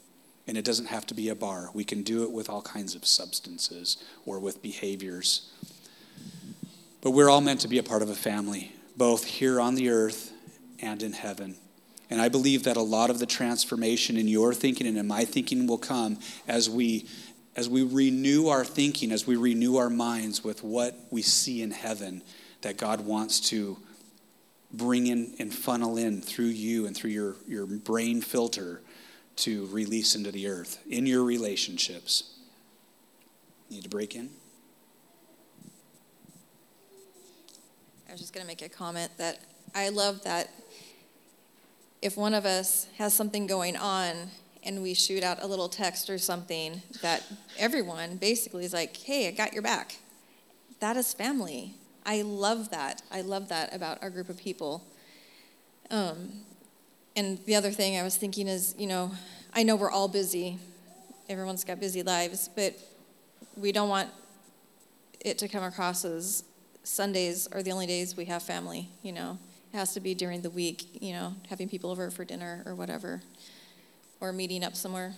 And 0.46 0.56
it 0.56 0.64
doesn't 0.64 0.86
have 0.86 1.06
to 1.06 1.14
be 1.14 1.28
a 1.28 1.34
bar. 1.34 1.70
We 1.72 1.84
can 1.84 2.02
do 2.02 2.24
it 2.24 2.32
with 2.32 2.48
all 2.48 2.62
kinds 2.62 2.94
of 2.94 3.06
substances 3.06 4.02
or 4.26 4.40
with 4.40 4.62
behaviors. 4.62 5.52
But 7.00 7.12
we're 7.12 7.28
all 7.28 7.40
meant 7.40 7.60
to 7.60 7.68
be 7.68 7.78
a 7.78 7.82
part 7.82 8.02
of 8.02 8.08
a 8.08 8.14
family, 8.14 8.72
both 8.96 9.24
here 9.24 9.60
on 9.60 9.74
the 9.74 9.90
earth 9.90 10.32
and 10.80 11.02
in 11.02 11.12
heaven. 11.12 11.56
And 12.10 12.20
I 12.20 12.28
believe 12.28 12.64
that 12.64 12.76
a 12.76 12.82
lot 12.82 13.10
of 13.10 13.18
the 13.18 13.26
transformation 13.26 14.16
in 14.16 14.28
your 14.28 14.52
thinking 14.52 14.86
and 14.86 14.98
in 14.98 15.06
my 15.06 15.24
thinking 15.24 15.66
will 15.66 15.78
come 15.78 16.18
as 16.48 16.68
we 16.68 17.06
as 17.54 17.68
we 17.68 17.82
renew 17.82 18.48
our 18.48 18.64
thinking, 18.64 19.12
as 19.12 19.26
we 19.26 19.36
renew 19.36 19.76
our 19.76 19.90
minds 19.90 20.42
with 20.42 20.62
what 20.62 20.96
we 21.10 21.20
see 21.20 21.60
in 21.62 21.70
heaven 21.70 22.22
that 22.62 22.78
God 22.78 23.02
wants 23.02 23.40
to 23.50 23.76
bring 24.72 25.06
in 25.06 25.34
and 25.38 25.52
funnel 25.52 25.98
in 25.98 26.22
through 26.22 26.46
you 26.46 26.86
and 26.86 26.96
through 26.96 27.10
your, 27.10 27.36
your 27.46 27.66
brain 27.66 28.20
filter 28.20 28.82
to 29.36 29.66
release 29.66 30.14
into 30.14 30.30
the 30.30 30.48
earth 30.48 30.78
in 30.88 31.06
your 31.06 31.24
relationships. 31.24 32.38
Need 33.70 33.84
to 33.84 33.88
break 33.88 34.14
in? 34.14 34.30
I 38.08 38.12
was 38.12 38.20
just 38.20 38.34
going 38.34 38.44
to 38.44 38.48
make 38.48 38.62
a 38.62 38.68
comment 38.68 39.10
that 39.16 39.40
I 39.74 39.88
love 39.88 40.22
that 40.24 40.50
if 42.02 42.16
one 42.16 42.34
of 42.34 42.44
us 42.44 42.88
has 42.98 43.14
something 43.14 43.46
going 43.46 43.76
on 43.76 44.14
and 44.64 44.82
we 44.82 44.92
shoot 44.92 45.22
out 45.22 45.42
a 45.42 45.46
little 45.46 45.68
text 45.68 46.10
or 46.10 46.18
something, 46.18 46.82
that 47.00 47.24
everyone 47.58 48.16
basically 48.16 48.64
is 48.64 48.72
like, 48.72 48.96
hey, 48.96 49.28
I 49.28 49.30
got 49.30 49.52
your 49.52 49.62
back. 49.62 49.96
That 50.80 50.96
is 50.96 51.14
family. 51.14 51.74
I 52.04 52.22
love 52.22 52.70
that. 52.70 53.02
I 53.10 53.20
love 53.20 53.48
that 53.48 53.74
about 53.74 54.02
our 54.02 54.10
group 54.10 54.28
of 54.28 54.38
people. 54.38 54.84
Um, 55.90 56.32
and 57.14 57.38
the 57.44 57.54
other 57.54 57.70
thing 57.70 57.98
I 57.98 58.02
was 58.02 58.16
thinking 58.16 58.48
is, 58.48 58.74
you 58.78 58.86
know, 58.86 59.12
I 59.54 59.62
know 59.62 59.76
we're 59.76 59.90
all 59.90 60.08
busy. 60.08 60.58
Everyone's 61.28 61.64
got 61.64 61.78
busy 61.78 62.02
lives, 62.02 62.48
but 62.54 62.74
we 63.56 63.72
don't 63.72 63.88
want 63.88 64.08
it 65.20 65.38
to 65.38 65.48
come 65.48 65.62
across 65.62 66.04
as 66.04 66.44
Sundays 66.82 67.46
are 67.48 67.62
the 67.62 67.70
only 67.70 67.86
days 67.86 68.16
we 68.16 68.24
have 68.24 68.42
family, 68.42 68.88
you 69.02 69.12
know. 69.12 69.38
It 69.72 69.76
has 69.76 69.94
to 69.94 70.00
be 70.00 70.14
during 70.14 70.42
the 70.42 70.50
week, 70.50 71.00
you 71.00 71.12
know, 71.12 71.34
having 71.48 71.68
people 71.68 71.90
over 71.90 72.10
for 72.10 72.24
dinner 72.24 72.62
or 72.66 72.74
whatever, 72.74 73.22
or 74.20 74.32
meeting 74.32 74.64
up 74.64 74.74
somewhere, 74.74 75.14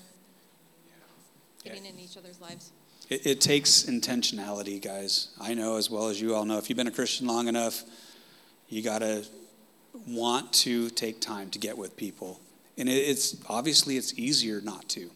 getting 1.63 1.87
in 1.87 1.99
each 1.99 2.17
other's 2.17 2.41
lives. 2.41 2.73
It, 3.09 3.27
it 3.27 3.41
takes 3.41 3.85
intentionality, 3.85 4.81
guys. 4.81 5.29
I 5.41 5.55
know 5.55 5.77
as 5.77 5.91
well 5.91 6.09
as 6.09 6.21
you 6.21 6.35
all 6.35 6.45
know. 6.45 6.59
If 6.59 6.69
you've 6.69 6.77
been 6.77 6.87
a 6.87 6.93
Christian 6.93 7.27
long 7.27 7.49
enough, 7.49 7.83
you 8.69 8.83
got 8.83 9.01
to 9.01 9.25
want 10.09 10.53
to 10.53 10.91
take 10.91 11.21
time 11.21 11.51
to 11.51 11.59
get 11.59 11.77
with 11.77 11.97
people. 11.97 12.41
And 12.77 12.89
it, 12.89 12.93
it's 12.93 13.37
obviously 13.49 13.97
it's 13.97 14.19
easier 14.19 14.61
not 14.61 14.89
to. 14.91 15.11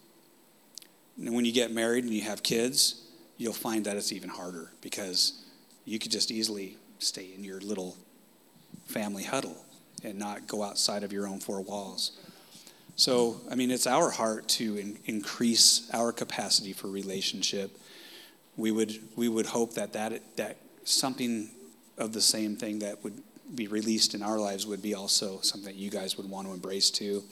And 1.19 1.35
when 1.35 1.45
you 1.45 1.53
get 1.53 1.73
married 1.73 2.05
and 2.05 2.13
you 2.13 2.23
have 2.23 2.43
kids, 2.43 3.03
you'll 3.37 3.53
find 3.53 3.85
that 3.87 3.97
it's 3.97 4.13
even 4.13 4.29
harder 4.29 4.71
because 4.81 5.45
you 5.85 5.99
could 5.99 6.13
just 6.13 6.31
easily 6.31 6.77
stay 6.99 7.31
in 7.35 7.43
your 7.43 7.61
little 7.61 7.97
family 8.87 9.25
huddle 9.25 9.65
and 10.05 10.19
not 10.19 10.47
go 10.47 10.63
outside 10.63 11.03
of 11.03 11.13
your 11.13 11.27
own 11.27 11.41
four 11.41 11.61
walls. 11.61 12.13
So, 12.99 13.41
I 13.49 13.55
mean, 13.55 13.71
it's 13.71 13.87
our 13.87 14.11
heart 14.11 14.49
to 14.49 14.77
in, 14.77 14.99
increase 15.05 15.89
our 15.95 16.11
capacity 16.11 16.73
for 16.73 16.89
relationship. 16.89 17.79
We 18.57 18.73
would, 18.73 18.99
we 19.15 19.29
would 19.29 19.47
hope 19.47 19.75
that, 19.75 19.93
that 19.93 20.21
that 20.37 20.57
something 20.83 21.49
of 21.97 22.13
the 22.13 22.21
same 22.21 22.57
thing 22.57 22.81
that 22.81 23.05
would 23.05 23.23
be 23.55 23.69
released 23.69 24.15
in 24.15 24.23
our 24.23 24.37
lives 24.37 24.67
would 24.67 24.83
be 24.83 24.95
also 24.95 25.39
something 25.43 25.73
that 25.73 25.77
you 25.77 25.91
guys 25.91 26.17
would 26.17 26.29
want 26.29 26.49
to 26.49 26.53
embrace 26.53 26.91
too, 26.91 27.23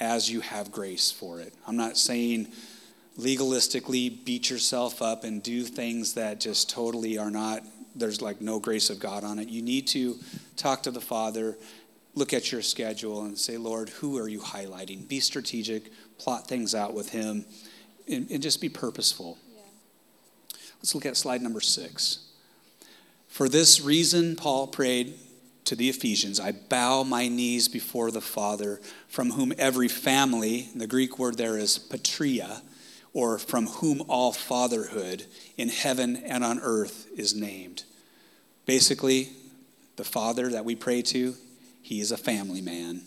as 0.00 0.28
you 0.28 0.40
have 0.40 0.72
grace 0.72 1.12
for 1.12 1.38
it. 1.38 1.54
I'm 1.64 1.76
not 1.76 1.96
saying 1.96 2.48
legalistically 3.16 4.24
beat 4.24 4.50
yourself 4.50 5.00
up 5.00 5.22
and 5.22 5.44
do 5.44 5.62
things 5.62 6.14
that 6.14 6.40
just 6.40 6.68
totally 6.68 7.18
are 7.18 7.30
not, 7.30 7.62
there's 7.94 8.20
like 8.20 8.40
no 8.40 8.58
grace 8.58 8.90
of 8.90 8.98
God 8.98 9.22
on 9.22 9.38
it. 9.38 9.48
You 9.48 9.62
need 9.62 9.86
to 9.88 10.16
talk 10.56 10.82
to 10.82 10.90
the 10.90 11.00
Father 11.00 11.56
look 12.14 12.32
at 12.32 12.52
your 12.52 12.62
schedule 12.62 13.22
and 13.24 13.38
say, 13.38 13.56
Lord, 13.56 13.88
who 13.88 14.18
are 14.18 14.28
you 14.28 14.40
highlighting? 14.40 15.08
Be 15.08 15.20
strategic, 15.20 15.90
plot 16.18 16.46
things 16.46 16.74
out 16.74 16.94
with 16.94 17.10
Him, 17.10 17.44
and, 18.08 18.30
and 18.30 18.42
just 18.42 18.60
be 18.60 18.68
purposeful. 18.68 19.38
Yeah. 19.54 19.62
Let's 20.78 20.94
look 20.94 21.06
at 21.06 21.16
slide 21.16 21.42
number 21.42 21.60
six. 21.60 22.30
For 23.28 23.48
this 23.48 23.80
reason, 23.80 24.36
Paul 24.36 24.66
prayed 24.66 25.14
to 25.64 25.76
the 25.76 25.88
Ephesians 25.88 26.40
I 26.40 26.52
bow 26.52 27.02
my 27.02 27.28
knees 27.28 27.68
before 27.68 28.10
the 28.10 28.20
Father, 28.20 28.80
from 29.08 29.30
whom 29.30 29.52
every 29.56 29.88
family, 29.88 30.68
the 30.74 30.86
Greek 30.86 31.18
word 31.18 31.38
there 31.38 31.56
is 31.56 31.78
patria, 31.78 32.62
or 33.14 33.38
from 33.38 33.66
whom 33.66 34.02
all 34.08 34.32
fatherhood 34.32 35.24
in 35.56 35.68
heaven 35.68 36.16
and 36.16 36.42
on 36.42 36.58
earth 36.60 37.06
is 37.16 37.34
named. 37.34 37.84
Basically, 38.66 39.30
the 39.96 40.04
Father 40.04 40.50
that 40.50 40.64
we 40.64 40.74
pray 40.74 41.02
to, 41.02 41.34
he 41.82 42.00
is 42.00 42.12
a 42.12 42.16
family 42.16 42.60
man. 42.60 43.02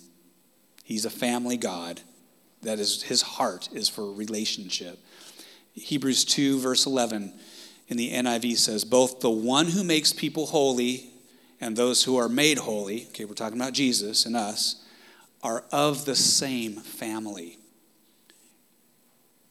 He's 0.83 1.05
a 1.05 1.09
family 1.09 1.57
God. 1.57 2.01
That 2.61 2.79
is, 2.79 3.03
his 3.03 3.21
heart 3.21 3.69
is 3.73 3.89
for 3.89 4.11
relationship. 4.11 4.99
Hebrews 5.73 6.25
2, 6.25 6.59
verse 6.59 6.85
11 6.85 7.33
in 7.87 7.97
the 7.97 8.11
NIV 8.11 8.57
says, 8.57 8.85
Both 8.85 9.19
the 9.19 9.29
one 9.29 9.67
who 9.67 9.83
makes 9.83 10.13
people 10.13 10.47
holy 10.47 11.11
and 11.61 11.75
those 11.75 12.03
who 12.03 12.17
are 12.17 12.29
made 12.29 12.59
holy, 12.59 13.07
okay, 13.07 13.25
we're 13.25 13.33
talking 13.33 13.59
about 13.59 13.73
Jesus 13.73 14.25
and 14.25 14.35
us, 14.35 14.83
are 15.41 15.63
of 15.71 16.05
the 16.05 16.15
same 16.15 16.73
family. 16.73 17.57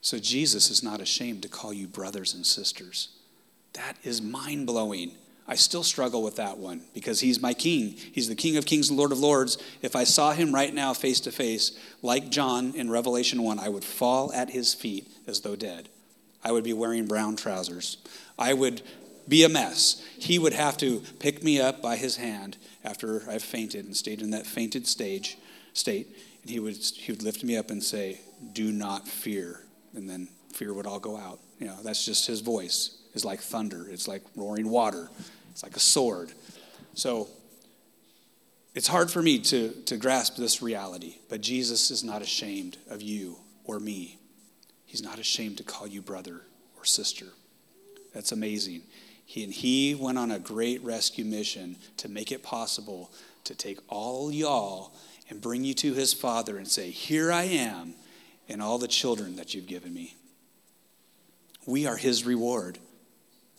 So 0.01 0.19
Jesus 0.19 0.69
is 0.69 0.83
not 0.83 1.01
ashamed 1.01 1.41
to 1.43 1.49
call 1.49 1.73
you 1.73 1.87
brothers 1.87 2.33
and 2.33 2.45
sisters. 2.45 3.09
That 3.73 3.97
is 4.03 4.21
mind 4.21 4.67
blowing. 4.67 5.13
I 5.47 5.55
still 5.55 5.83
struggle 5.83 6.23
with 6.23 6.37
that 6.37 6.57
one 6.57 6.81
because 6.93 7.19
he's 7.19 7.41
my 7.41 7.53
king. 7.53 7.89
He's 7.91 8.27
the 8.27 8.35
king 8.35 8.57
of 8.57 8.65
kings 8.65 8.89
and 8.89 8.97
lord 8.97 9.11
of 9.11 9.19
lords. 9.19 9.57
If 9.81 9.95
I 9.95 10.03
saw 10.03 10.31
him 10.31 10.53
right 10.53 10.73
now 10.73 10.93
face 10.93 11.19
to 11.21 11.31
face, 11.31 11.77
like 12.01 12.29
John 12.29 12.73
in 12.75 12.89
Revelation 12.89 13.43
1, 13.43 13.59
I 13.59 13.69
would 13.69 13.83
fall 13.83 14.33
at 14.33 14.49
his 14.49 14.73
feet 14.73 15.07
as 15.27 15.41
though 15.41 15.55
dead. 15.55 15.89
I 16.43 16.51
would 16.51 16.63
be 16.63 16.73
wearing 16.73 17.05
brown 17.05 17.35
trousers. 17.35 17.97
I 18.39 18.53
would 18.53 18.81
be 19.27 19.43
a 19.43 19.49
mess. 19.49 20.03
He 20.19 20.39
would 20.39 20.53
have 20.53 20.77
to 20.77 21.01
pick 21.19 21.43
me 21.43 21.59
up 21.59 21.81
by 21.81 21.95
his 21.95 22.17
hand 22.17 22.57
after 22.83 23.23
I've 23.29 23.43
fainted 23.43 23.85
and 23.85 23.95
stayed 23.95 24.21
in 24.21 24.31
that 24.31 24.45
fainted 24.45 24.87
stage 24.87 25.37
state, 25.73 26.07
and 26.41 26.51
he 26.51 26.59
would 26.59 26.75
he 26.75 27.11
would 27.11 27.23
lift 27.23 27.43
me 27.43 27.57
up 27.57 27.71
and 27.71 27.83
say, 27.83 28.21
"Do 28.53 28.71
not 28.71 29.07
fear," 29.07 29.63
and 29.95 30.09
then 30.09 30.27
fear 30.53 30.73
would 30.73 30.85
all 30.85 30.99
go 30.99 31.17
out. 31.17 31.39
You 31.59 31.67
know, 31.67 31.77
that's 31.83 32.05
just 32.05 32.27
his 32.27 32.41
voice. 32.41 32.97
It's 33.15 33.25
like 33.25 33.39
thunder. 33.39 33.87
It's 33.89 34.07
like 34.07 34.21
roaring 34.35 34.69
water. 34.69 35.09
It's 35.55 35.63
like 35.63 35.77
a 35.77 35.79
sword. 35.79 36.33
So 36.95 37.29
it's 38.73 38.89
hard 38.89 39.09
for 39.09 39.21
me 39.21 39.39
to, 39.39 39.69
to 39.85 39.95
grasp 39.95 40.35
this 40.35 40.61
reality, 40.61 41.15
but 41.29 41.39
Jesus 41.39 41.91
is 41.91 42.03
not 42.03 42.21
ashamed 42.21 42.75
of 42.89 43.01
you 43.01 43.37
or 43.63 43.79
me. 43.79 44.19
He's 44.85 45.01
not 45.01 45.17
ashamed 45.17 45.59
to 45.59 45.63
call 45.63 45.87
you 45.87 46.01
brother 46.01 46.41
or 46.77 46.83
sister. 46.83 47.27
That's 48.13 48.33
amazing. 48.33 48.81
He, 49.25 49.45
and 49.45 49.53
he 49.53 49.95
went 49.95 50.17
on 50.17 50.29
a 50.29 50.39
great 50.39 50.83
rescue 50.83 51.23
mission 51.23 51.77
to 51.97 52.09
make 52.09 52.33
it 52.33 52.43
possible 52.43 53.09
to 53.45 53.55
take 53.55 53.79
all 53.87 54.33
y'all 54.33 54.93
and 55.29 55.39
bring 55.39 55.63
you 55.63 55.73
to 55.75 55.93
his 55.93 56.11
father 56.11 56.57
and 56.57 56.67
say, 56.67 56.89
Here 56.89 57.31
I 57.31 57.43
am, 57.43 57.93
and 58.49 58.61
all 58.61 58.77
the 58.77 58.89
children 58.89 59.37
that 59.37 59.53
you've 59.53 59.67
given 59.67 59.93
me. 59.93 60.17
We 61.65 61.87
are 61.87 61.95
his 61.95 62.25
reward, 62.25 62.77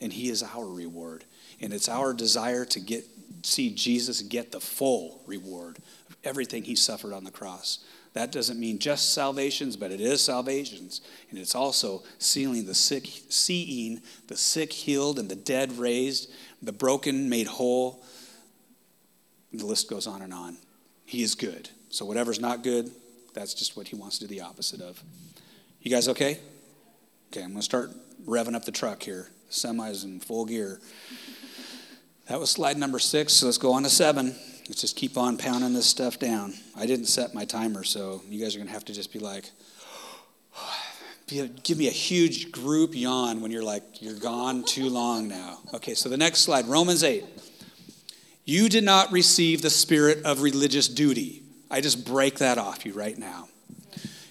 and 0.00 0.12
he 0.12 0.28
is 0.28 0.42
our 0.42 0.66
reward. 0.66 1.24
And 1.60 1.72
it's 1.72 1.88
our 1.88 2.12
desire 2.12 2.64
to 2.66 2.80
get 2.80 3.04
see 3.42 3.70
Jesus 3.70 4.22
get 4.22 4.52
the 4.52 4.60
full 4.60 5.22
reward 5.26 5.78
of 6.08 6.16
everything 6.24 6.64
he 6.64 6.74
suffered 6.74 7.12
on 7.12 7.24
the 7.24 7.30
cross. 7.30 7.84
That 8.14 8.32
doesn't 8.32 8.58
mean 8.58 8.78
just 8.78 9.12
salvations, 9.12 9.76
but 9.76 9.92
it 9.92 10.00
is 10.00 10.24
salvations. 10.24 11.02
And 11.30 11.38
it's 11.38 11.54
also 11.54 12.02
sealing 12.18 12.64
the 12.64 12.74
sick, 12.74 13.06
seeing 13.28 14.00
the 14.28 14.36
sick 14.36 14.72
healed 14.72 15.18
and 15.18 15.28
the 15.28 15.36
dead 15.36 15.72
raised, 15.72 16.30
the 16.62 16.72
broken 16.72 17.28
made 17.28 17.46
whole. 17.46 18.02
The 19.52 19.66
list 19.66 19.90
goes 19.90 20.06
on 20.06 20.22
and 20.22 20.32
on. 20.32 20.56
He 21.04 21.22
is 21.22 21.34
good. 21.34 21.68
So 21.90 22.04
whatever's 22.04 22.40
not 22.40 22.62
good, 22.62 22.90
that's 23.34 23.54
just 23.54 23.76
what 23.76 23.88
he 23.88 23.96
wants 23.96 24.18
to 24.18 24.26
do 24.26 24.34
the 24.34 24.40
opposite 24.40 24.80
of. 24.80 25.02
You 25.82 25.90
guys 25.90 26.08
okay? 26.08 26.38
Okay, 27.30 27.42
I'm 27.42 27.50
going 27.50 27.56
to 27.56 27.62
start 27.62 27.90
revving 28.26 28.54
up 28.54 28.64
the 28.64 28.72
truck 28.72 29.02
here. 29.02 29.28
Semi's 29.48 30.04
in 30.04 30.20
full 30.20 30.44
gear. 30.44 30.80
That 32.28 32.40
was 32.40 32.50
slide 32.50 32.76
number 32.76 32.98
six, 32.98 33.34
so 33.34 33.46
let's 33.46 33.58
go 33.58 33.72
on 33.72 33.84
to 33.84 33.90
seven. 33.90 34.34
Let's 34.68 34.80
just 34.80 34.96
keep 34.96 35.16
on 35.16 35.36
pounding 35.36 35.74
this 35.74 35.86
stuff 35.86 36.18
down. 36.18 36.54
I 36.76 36.86
didn't 36.86 37.06
set 37.06 37.34
my 37.34 37.44
timer, 37.44 37.84
so 37.84 38.22
you 38.28 38.42
guys 38.42 38.56
are 38.56 38.58
going 38.58 38.66
to 38.66 38.72
have 38.72 38.84
to 38.86 38.92
just 38.92 39.12
be 39.12 39.20
like, 39.20 39.50
give 41.28 41.78
me 41.78 41.86
a 41.86 41.92
huge 41.92 42.50
group 42.50 42.94
yawn 42.94 43.40
when 43.40 43.52
you're 43.52 43.62
like, 43.62 44.02
you're 44.02 44.18
gone 44.18 44.64
too 44.64 44.88
long 44.88 45.28
now. 45.28 45.58
Okay, 45.74 45.94
so 45.94 46.08
the 46.08 46.16
next 46.16 46.40
slide, 46.40 46.66
Romans 46.66 47.04
8. 47.04 47.24
You 48.44 48.68
did 48.68 48.84
not 48.84 49.10
receive 49.12 49.62
the 49.62 49.70
spirit 49.70 50.24
of 50.24 50.42
religious 50.42 50.88
duty. 50.88 51.42
I 51.70 51.80
just 51.80 52.04
break 52.04 52.38
that 52.38 52.58
off 52.58 52.86
you 52.86 52.92
right 52.92 53.18
now. 53.18 53.48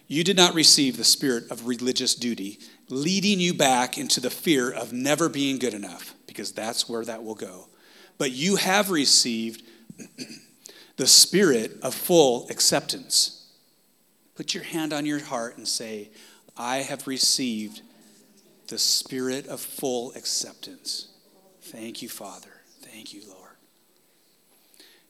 You 0.08 0.23
did 0.23 0.38
not 0.38 0.54
receive 0.54 0.97
the 0.97 1.04
spirit 1.04 1.49
of 1.49 1.67
religious 1.67 2.13
duty, 2.15 2.60
leading 2.89 3.39
you 3.39 3.53
back 3.53 3.97
into 3.97 4.19
the 4.19 4.29
fear 4.29 4.71
of 4.71 4.93
never 4.93 5.29
being 5.29 5.59
good 5.59 5.73
enough, 5.73 6.13
because 6.27 6.51
that's 6.51 6.87
where 6.87 7.05
that 7.05 7.23
will 7.23 7.35
go 7.35 7.67
but 8.17 8.31
you 8.31 8.55
have 8.55 8.89
received 8.89 9.63
the 10.97 11.07
spirit 11.07 11.77
of 11.81 11.93
full 11.93 12.47
acceptance. 12.49 13.47
Put 14.35 14.53
your 14.53 14.63
hand 14.63 14.93
on 14.93 15.05
your 15.05 15.23
heart 15.23 15.57
and 15.57 15.67
say, 15.67 16.09
I 16.57 16.77
have 16.77 17.07
received 17.07 17.81
the 18.67 18.77
spirit 18.77 19.47
of 19.47 19.59
full 19.59 20.11
acceptance. 20.13 21.09
Thank 21.61 22.01
you, 22.01 22.09
Father. 22.09 22.49
Thank 22.81 23.13
you, 23.13 23.21
Lord. 23.27 23.41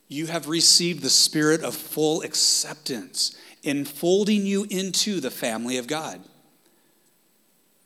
You 0.08 0.28
have 0.28 0.48
received 0.48 1.02
the 1.02 1.10
spirit 1.10 1.64
of 1.64 1.76
full 1.76 2.22
acceptance, 2.22 3.36
enfolding 3.64 4.46
you 4.46 4.66
into 4.70 5.20
the 5.20 5.32
family 5.32 5.78
of 5.78 5.88
God. 5.88 6.22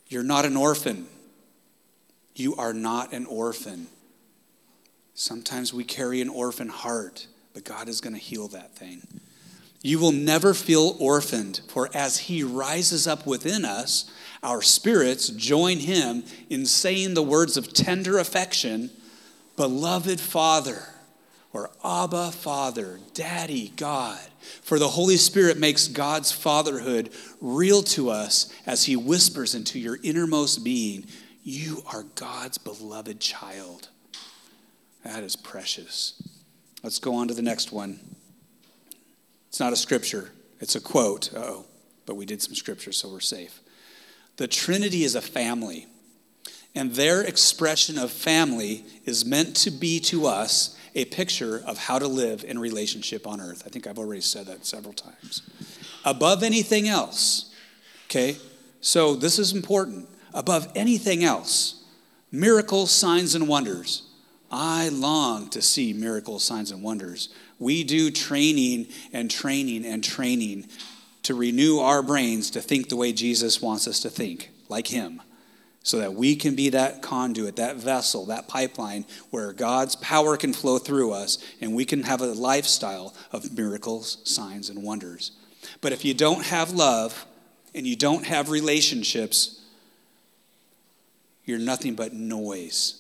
You're 0.10 0.24
not 0.24 0.46
an 0.46 0.58
orphan. 0.58 1.08
You 2.36 2.56
are 2.56 2.74
not 2.74 3.14
an 3.14 3.26
orphan. 3.28 3.88
Sometimes 5.14 5.74
we 5.74 5.84
carry 5.84 6.20
an 6.22 6.30
orphan 6.30 6.70
heart, 6.70 7.28
but 7.54 7.64
God 7.64 7.88
is 7.88 8.02
going 8.02 8.14
to 8.14 8.20
heal 8.20 8.48
that 8.50 8.76
thing. 8.76 9.06
You 9.82 10.00
will 10.00 10.12
never 10.12 10.54
feel 10.54 10.96
orphaned, 11.00 11.62
for 11.68 11.90
as 11.94 12.18
He 12.18 12.44
rises 12.44 13.08
up 13.08 13.26
within 13.26 13.64
us, 13.64 14.12
our 14.42 14.62
spirits 14.62 15.30
join 15.30 15.78
Him 15.78 16.24
in 16.50 16.66
saying 16.66 17.14
the 17.14 17.24
words 17.24 17.56
of 17.56 17.74
tender 17.74 18.18
affection 18.18 18.90
Beloved 19.56 20.22
Father, 20.22 20.84
or 21.52 21.72
Abba 21.84 22.32
Father, 22.32 23.00
Daddy 23.14 23.74
God. 23.76 24.20
For 24.62 24.78
the 24.78 24.90
Holy 24.90 25.18
Spirit 25.18 25.58
makes 25.58 25.88
God's 25.88 26.32
fatherhood 26.32 27.10
real 27.42 27.82
to 27.84 28.10
us 28.10 28.54
as 28.66 28.86
He 28.86 28.96
whispers 28.96 29.56
into 29.56 29.80
your 29.80 29.98
innermost 30.04 30.64
being, 30.64 31.06
You 31.44 31.84
are 31.92 32.04
God's 32.16 32.58
beloved 32.58 33.20
child. 33.20 33.90
That 35.04 35.24
is 35.24 35.36
precious. 35.36 36.22
Let's 36.84 37.00
go 37.00 37.16
on 37.16 37.28
to 37.30 37.34
the 37.34 37.42
next 37.42 37.72
one. 37.72 38.00
It's 39.48 39.60
not 39.60 39.74
a 39.74 39.78
scripture, 39.78 40.32
it's 40.60 40.76
a 40.76 40.82
quote. 40.82 41.32
oh, 41.36 41.66
but 42.06 42.16
we 42.16 42.26
did 42.26 42.42
some 42.42 42.56
scripture, 42.56 42.92
so 42.92 43.10
we're 43.10 43.20
safe. 43.20 43.60
The 44.38 44.48
Trinity 44.48 45.04
is 45.04 45.16
a 45.16 45.22
family, 45.22 45.88
and 46.74 46.94
their 46.94 47.22
expression 47.22 47.98
of 47.98 48.12
family 48.12 48.86
is 49.06 49.26
meant 49.26 49.56
to 49.58 49.72
be 49.72 50.00
to 50.02 50.28
us 50.28 50.79
a 50.96 51.06
picture 51.06 51.62
of 51.66 51.78
how 51.78 52.00
to 52.00 52.08
live 52.08 52.44
in 52.44 52.60
relationship 52.60 53.28
on 53.28 53.40
earth. 53.42 53.64
I 53.66 53.70
think 53.70 53.88
I've 53.88 54.00
already 54.00 54.22
said 54.22 54.48
that 54.48 54.66
several 54.66 54.94
times. 54.94 55.42
Above 56.06 56.44
anything 56.44 56.88
else, 56.88 57.54
okay? 58.06 58.38
So 58.82 59.16
this 59.16 59.40
is 59.40 59.54
important. 59.54 60.08
Above 60.34 60.72
anything 60.76 61.24
else, 61.24 61.84
miracles, 62.32 62.92
signs, 62.92 63.36
and 63.36 63.48
wonders 63.48 64.04
I 64.52 64.90
long 64.90 65.50
to 65.50 65.62
see 65.62 65.94
miracles, 65.94 66.44
signs, 66.44 66.72
and 66.72 66.82
wonders. 66.82 67.30
We 67.60 67.84
do 67.84 68.10
training 68.10 68.88
and 69.14 69.30
training 69.30 69.86
and 69.86 70.04
training 70.04 70.68
to 71.24 71.36
renew 71.36 71.80
our 71.80 72.02
brains 72.02 72.50
to 72.52 72.62
think 72.62 72.90
the 72.90 72.96
way 72.96 73.14
Jesus 73.14 73.62
wants 73.62 73.88
us 73.88 74.00
to 74.02 74.10
think, 74.10 74.50
like 74.68 74.88
Him, 74.88 75.22
so 75.82 76.00
that 76.00 76.14
we 76.14 76.36
can 76.36 76.56
be 76.56 76.70
that 76.70 77.02
conduit, 77.02 77.56
that 77.56 77.78
vessel, 77.78 78.26
that 78.26 78.48
pipeline 78.48 79.06
where 79.30 79.54
God's 79.54 79.96
power 79.96 80.38
can 80.38 80.54
flow 80.54 80.78
through 80.78 81.12
us 81.12 81.38
and 81.62 81.74
we 81.74 81.86
can 81.86 82.04
have 82.04 82.22
a 82.22 82.28
lifestyle 82.28 83.14
of 83.32 83.58
miracles, 83.58 84.18
signs, 84.24 84.70
and 84.70 84.84
wonders. 84.84 85.32
But 85.82 85.94
if 85.94 86.04
you 86.04 86.14
don't 86.14 86.46
have 86.46 86.72
love 86.72 87.26
and 87.74 87.88
you 87.88 87.96
don't 87.96 88.26
have 88.26 88.50
relationships, 88.50 89.62
you're 91.46 91.60
nothing 91.60 91.96
but 91.96 92.14
noise 92.14 93.00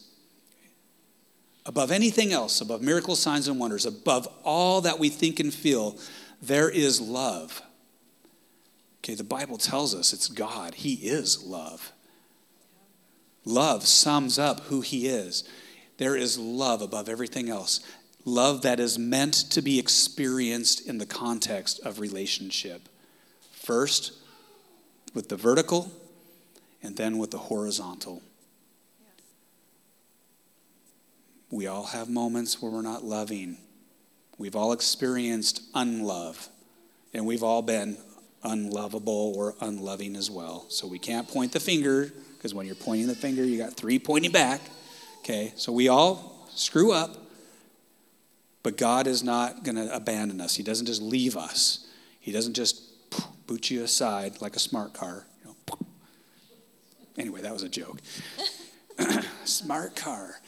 above 1.69 1.91
anything 1.91 2.33
else, 2.33 2.61
above 2.61 2.81
miracles, 2.81 3.19
signs, 3.19 3.47
and 3.47 3.59
wonders, 3.59 3.85
above 3.85 4.27
all 4.43 4.81
that 4.81 4.97
we 4.97 5.07
think 5.07 5.39
and 5.39 5.53
feel, 5.53 5.95
there 6.41 6.67
is 6.67 6.99
love. 6.99 7.61
Okay, 9.01 9.13
the 9.13 9.23
Bible 9.23 9.57
tells 9.59 9.93
us 9.93 10.11
it's 10.11 10.27
God. 10.27 10.73
He 10.73 10.95
is 10.95 11.43
love. 11.43 11.91
Love 13.49 13.87
sums 13.87 14.37
up 14.37 14.59
who 14.65 14.81
He 14.81 15.07
is. 15.07 15.43
There 15.97 16.15
is 16.15 16.37
love 16.37 16.83
above 16.83 17.09
everything 17.09 17.49
else. 17.49 17.79
Love 18.23 18.61
that 18.61 18.79
is 18.79 18.99
meant 18.99 19.33
to 19.33 19.61
be 19.61 19.79
experienced 19.79 20.87
in 20.87 20.99
the 20.99 21.05
context 21.05 21.79
of 21.79 21.99
relationship. 21.99 22.87
First, 23.51 24.13
with 25.15 25.29
the 25.29 25.35
vertical, 25.35 25.91
and 26.83 26.95
then 26.95 27.17
with 27.17 27.31
the 27.31 27.39
horizontal. 27.39 28.21
We 31.49 31.65
all 31.65 31.85
have 31.85 32.07
moments 32.07 32.61
where 32.61 32.71
we're 32.71 32.83
not 32.83 33.03
loving. 33.03 33.57
We've 34.37 34.55
all 34.55 34.73
experienced 34.73 35.63
unlove, 35.73 36.49
and 37.15 37.25
we've 37.25 37.43
all 37.43 37.63
been 37.63 37.97
unlovable 38.43 39.33
or 39.35 39.55
unloving 39.59 40.15
as 40.15 40.29
well. 40.29 40.65
So 40.69 40.87
we 40.87 40.99
can't 40.99 41.27
point 41.27 41.51
the 41.51 41.59
finger, 41.59 42.13
because 42.39 42.53
when 42.53 42.65
you're 42.65 42.75
pointing 42.75 43.07
the 43.07 43.15
finger, 43.15 43.43
you 43.43 43.57
got 43.57 43.73
three 43.73 43.99
pointing 43.99 44.31
back. 44.31 44.61
Okay, 45.19 45.51
so 45.57 45.73
we 45.73 45.89
all 45.89 46.47
screw 46.55 46.93
up, 46.93 47.17
but 48.63 48.77
God 48.77 49.07
is 49.07 49.23
not 49.23 49.63
going 49.65 49.75
to 49.75 49.93
abandon 49.93 50.39
us. 50.39 50.55
He 50.55 50.63
doesn't 50.63 50.85
just 50.85 51.01
leave 51.01 51.35
us, 51.35 51.85
He 52.21 52.31
doesn't 52.31 52.53
just 52.53 52.81
boot 53.45 53.69
you 53.69 53.83
aside 53.83 54.41
like 54.41 54.55
a 54.55 54.59
smart 54.59 54.93
car. 54.93 55.25
You 55.43 55.49
know, 55.49 55.77
anyway, 57.17 57.41
that 57.41 57.51
was 57.51 57.63
a 57.63 57.69
joke. 57.69 57.99
smart 59.43 59.97
car. 59.97 60.39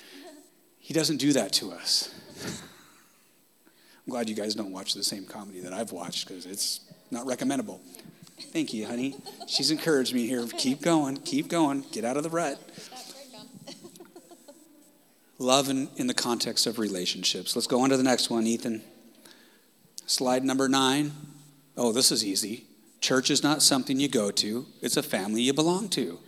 He 0.80 0.94
doesn't 0.94 1.18
do 1.18 1.34
that 1.34 1.52
to 1.54 1.72
us. 1.72 2.14
I'm 2.46 4.12
glad 4.12 4.30
you 4.30 4.36
guys 4.36 4.56
don't 4.56 4.72
watch 4.72 4.94
the 4.94 5.04
same 5.04 5.26
comedy 5.26 5.60
that 5.60 5.74
I've 5.74 5.92
watched 5.92 6.28
because 6.28 6.46
it's 6.46 6.80
not 7.12 7.26
recommendable. 7.26 7.82
Thank 8.42 8.74
you, 8.74 8.86
honey. 8.86 9.16
She's 9.48 9.72
encouraged 9.72 10.14
me 10.14 10.28
here. 10.28 10.46
Keep 10.58 10.82
going, 10.82 11.18
keep 11.18 11.48
going, 11.48 11.86
get 11.92 12.06
out 12.06 12.18
of 12.18 12.24
the 12.24 12.30
rut. 12.30 12.60
Love 15.38 15.70
in, 15.70 15.90
in 15.96 16.08
the 16.08 16.14
context 16.14 16.68
of 16.68 16.78
relationships. 16.78 17.56
Let's 17.56 17.68
go 17.68 17.82
on 17.82 17.90
to 17.90 17.98
the 17.98 18.04
next 18.04 18.30
one, 18.30 18.46
Ethan. 18.46 18.82
Slide 20.06 20.44
number 20.44 20.68
nine. 20.68 21.14
Oh, 21.78 21.92
this 21.92 22.12
is 22.12 22.24
easy. 22.26 22.66
Church 23.00 23.32
is 23.32 23.42
not 23.42 23.62
something 23.62 24.00
you 24.00 24.08
go 24.08 24.30
to, 24.30 24.66
it's 24.82 24.98
a 24.98 25.04
family 25.04 25.42
you 25.42 25.54
belong 25.54 25.90
to 25.90 26.20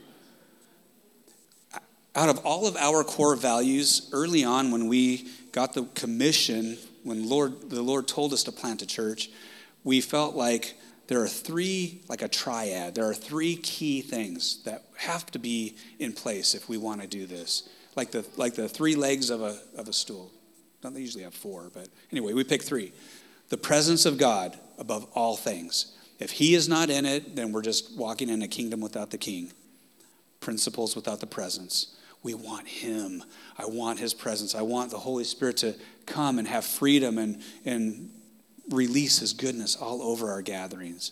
out 2.16 2.30
of 2.30 2.40
all 2.46 2.68
of 2.68 2.76
our 2.78 3.04
core 3.04 3.36
values, 3.36 4.10
early 4.12 4.44
on 4.44 4.72
when 4.72 4.88
we 4.88 5.28
got 5.52 5.74
the 5.74 5.86
commission, 5.96 6.78
when 7.04 7.28
Lord, 7.28 7.70
the 7.70 7.82
Lord 7.82 8.08
told 8.08 8.34
us 8.34 8.44
to 8.44 8.52
plant 8.52 8.82
a 8.82 8.86
church, 8.86 9.30
we 9.84 10.00
felt 10.00 10.36
like 10.36 10.76
there 11.08 11.22
are 11.22 11.28
three, 11.28 12.02
like 12.08 12.22
a 12.22 12.28
triad, 12.28 12.96
there 12.96 13.10
are 13.10 13.14
three 13.14 13.56
key 13.56 14.02
things 14.02 14.64
that 14.64 14.84
have 14.98 15.26
to 15.32 15.40
be 15.40 15.76
in 16.00 16.14
place 16.14 16.56
if 16.56 16.70
we 16.70 16.78
want 16.78 17.02
to 17.02 17.08
do 17.08 17.26
this. 17.26 17.70
Like 17.96 18.12
the, 18.12 18.26
like 18.38 18.56
the 18.56 18.70
three 18.70 18.96
legs 18.96 19.30
of 19.30 19.42
a, 19.42 19.60
of 19.78 19.88
a 19.88 19.94
stool. 19.94 20.32
Don't 20.82 20.94
they 20.94 21.02
usually 21.02 21.24
have 21.24 21.34
four, 21.34 21.70
but 21.74 21.88
anyway, 22.12 22.34
we 22.34 22.44
pick 22.44 22.64
three. 22.64 22.92
The 23.50 23.58
presence 23.58 24.06
of 24.06 24.18
God 24.18 24.58
above 24.78 25.08
all 25.14 25.36
things. 25.36 25.96
If 26.20 26.32
He 26.32 26.56
is 26.56 26.68
not 26.68 26.90
in 26.90 27.06
it, 27.06 27.36
then 27.36 27.52
we're 27.52 27.62
just 27.62 27.96
walking 27.98 28.30
in 28.30 28.42
a 28.42 28.48
kingdom 28.48 28.82
without 28.82 29.12
the 29.12 29.18
king. 29.18 29.52
Principles 30.40 30.96
without 30.96 31.20
the 31.20 31.28
presence 31.28 31.96
we 32.24 32.34
want 32.34 32.68
Him. 32.68 33.24
I 33.58 33.66
want 33.66 34.00
His 34.00 34.14
presence. 34.14 34.56
I 34.56 34.62
want 34.62 34.90
the 34.90 34.98
Holy 34.98 35.26
Spirit 35.26 35.58
to 35.58 35.76
come 36.06 36.40
and 36.40 36.48
have 36.48 36.66
freedom 36.66 37.18
and, 37.18 37.42
and 37.66 38.10
release 38.70 39.20
His 39.20 39.34
goodness 39.34 39.76
all 39.76 40.02
over 40.02 40.32
our 40.32 40.42
gatherings. 40.42 41.12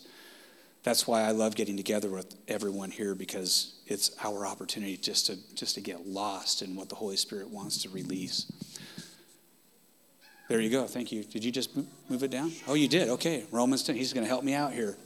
That's 0.84 1.06
why 1.06 1.22
I 1.22 1.32
love 1.32 1.56
getting 1.56 1.78
together 1.78 2.10
with 2.10 2.36
everyone 2.48 2.90
here 2.90 3.14
because 3.14 3.76
it's 3.86 4.16
our 4.24 4.48
opportunity 4.48 4.98
just 4.98 5.28
to, 5.28 5.38
just 5.54 5.76
to 5.76 5.82
get 5.82 6.08
lost 6.08 6.64
in 6.64 6.76
what 6.76 6.90
the 6.90 6.96
Holy 6.96 7.18
Spirit 7.18 7.50
wants 7.50 7.84
to 7.84 7.90
release. 7.90 8.52
There 10.50 10.60
you 10.60 10.70
go. 10.70 10.86
Thank 10.86 11.12
you. 11.12 11.24
Did 11.24 11.46
you 11.46 11.52
just 11.52 11.70
move 12.10 12.24
it 12.24 12.32
down? 12.32 12.52
Oh, 12.68 12.74
you 12.74 12.88
did. 12.88 13.10
Okay. 13.10 13.46
Romans 13.52 13.84
10. 13.84 13.96
He's 13.96 14.12
going 14.12 14.26
to 14.26 14.28
help 14.28 14.44
me 14.44 14.54
out 14.54 14.74
here. 14.74 14.98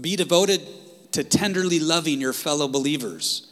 Be 0.00 0.16
devoted 0.16 0.60
to 1.12 1.24
tenderly 1.24 1.80
loving 1.80 2.20
your 2.20 2.32
fellow 2.32 2.68
believers 2.68 3.50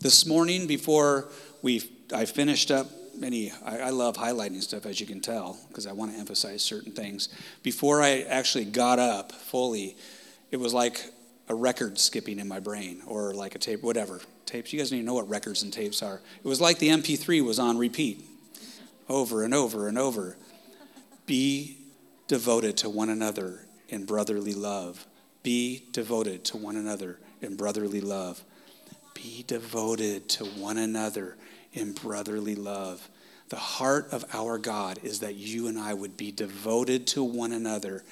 this 0.00 0.26
morning, 0.26 0.66
before 0.66 1.28
we, 1.62 1.82
I 2.12 2.24
finished 2.24 2.70
up 2.70 2.88
many, 3.18 3.52
I, 3.64 3.78
I 3.78 3.90
love 3.90 4.16
highlighting 4.16 4.62
stuff, 4.62 4.86
as 4.86 5.00
you 5.00 5.06
can 5.06 5.20
tell, 5.20 5.58
because 5.68 5.86
I 5.86 5.92
want 5.92 6.12
to 6.12 6.18
emphasize 6.18 6.62
certain 6.62 6.92
things. 6.92 7.28
Before 7.62 8.02
I 8.02 8.22
actually 8.22 8.64
got 8.64 8.98
up 8.98 9.32
fully, 9.32 9.96
it 10.50 10.58
was 10.58 10.72
like 10.74 11.12
a 11.48 11.54
record 11.54 11.98
skipping 11.98 12.38
in 12.38 12.48
my 12.48 12.60
brain, 12.60 13.02
or 13.06 13.34
like 13.34 13.54
a 13.54 13.58
tape, 13.58 13.82
whatever. 13.82 14.20
Tapes, 14.46 14.72
you 14.72 14.78
guys 14.78 14.90
don't 14.90 14.98
even 14.98 15.06
know 15.06 15.14
what 15.14 15.28
records 15.28 15.62
and 15.62 15.72
tapes 15.72 16.02
are. 16.02 16.20
It 16.42 16.48
was 16.48 16.60
like 16.60 16.78
the 16.78 16.88
MP3 16.88 17.44
was 17.44 17.58
on 17.58 17.78
repeat 17.78 18.24
over 19.08 19.42
and 19.42 19.54
over 19.54 19.88
and 19.88 19.98
over. 19.98 20.36
Be 21.26 21.78
devoted 22.28 22.76
to 22.78 22.90
one 22.90 23.08
another 23.08 23.66
in 23.88 24.04
brotherly 24.04 24.54
love. 24.54 25.06
Be 25.42 25.84
devoted 25.92 26.44
to 26.46 26.56
one 26.56 26.76
another 26.76 27.18
in 27.40 27.56
brotherly 27.56 28.00
love. 28.00 28.42
Be 29.14 29.44
devoted 29.46 30.28
to 30.30 30.44
one 30.44 30.78
another 30.78 31.36
in 31.76 31.92
brotherly 31.92 32.54
love. 32.54 33.08
The 33.48 33.56
heart 33.56 34.08
of 34.12 34.24
our 34.32 34.58
God 34.58 34.98
is 35.02 35.20
that 35.20 35.36
you 35.36 35.68
and 35.68 35.78
I 35.78 35.94
would 35.94 36.16
be 36.16 36.32
devoted 36.32 37.06
to 37.08 37.22
one 37.22 37.52
another 37.52 38.02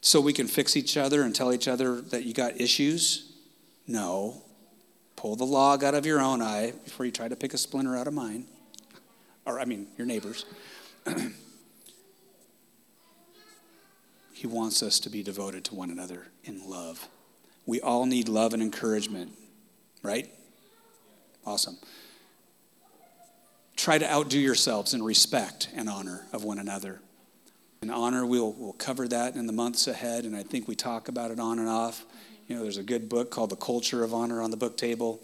so 0.00 0.20
we 0.20 0.32
can 0.32 0.46
fix 0.46 0.76
each 0.76 0.96
other 0.96 1.22
and 1.22 1.34
tell 1.34 1.52
each 1.52 1.68
other 1.68 2.00
that 2.00 2.24
you 2.24 2.32
got 2.32 2.60
issues? 2.60 3.32
No. 3.86 4.42
Pull 5.16 5.36
the 5.36 5.44
log 5.44 5.84
out 5.84 5.94
of 5.94 6.06
your 6.06 6.20
own 6.20 6.40
eye 6.40 6.72
before 6.84 7.04
you 7.06 7.12
try 7.12 7.28
to 7.28 7.36
pick 7.36 7.52
a 7.54 7.58
splinter 7.58 7.96
out 7.96 8.06
of 8.06 8.14
mine. 8.14 8.46
Or, 9.44 9.60
I 9.60 9.64
mean, 9.64 9.88
your 9.98 10.06
neighbor's. 10.06 10.44
he 14.32 14.46
wants 14.46 14.82
us 14.82 15.00
to 15.00 15.10
be 15.10 15.22
devoted 15.22 15.64
to 15.64 15.74
one 15.74 15.90
another 15.90 16.28
in 16.44 16.68
love. 16.68 17.08
We 17.64 17.80
all 17.80 18.06
need 18.06 18.28
love 18.28 18.54
and 18.54 18.62
encouragement 18.62 19.32
right? 20.06 20.30
Awesome. 21.44 21.76
Try 23.76 23.98
to 23.98 24.10
outdo 24.10 24.38
yourselves 24.38 24.94
in 24.94 25.02
respect 25.02 25.68
and 25.74 25.88
honor 25.88 26.26
of 26.32 26.44
one 26.44 26.58
another. 26.58 27.00
And 27.82 27.90
honor, 27.90 28.24
we'll, 28.24 28.52
we'll 28.52 28.72
cover 28.72 29.06
that 29.08 29.36
in 29.36 29.46
the 29.46 29.52
months 29.52 29.86
ahead, 29.86 30.24
and 30.24 30.34
I 30.34 30.42
think 30.42 30.66
we 30.66 30.74
talk 30.74 31.08
about 31.08 31.30
it 31.30 31.38
on 31.38 31.58
and 31.58 31.68
off. 31.68 32.04
You 32.48 32.56
know, 32.56 32.62
there's 32.62 32.78
a 32.78 32.82
good 32.82 33.08
book 33.08 33.30
called 33.30 33.50
The 33.50 33.56
Culture 33.56 34.02
of 34.02 34.14
Honor 34.14 34.40
on 34.40 34.50
the 34.50 34.56
book 34.56 34.76
table. 34.76 35.20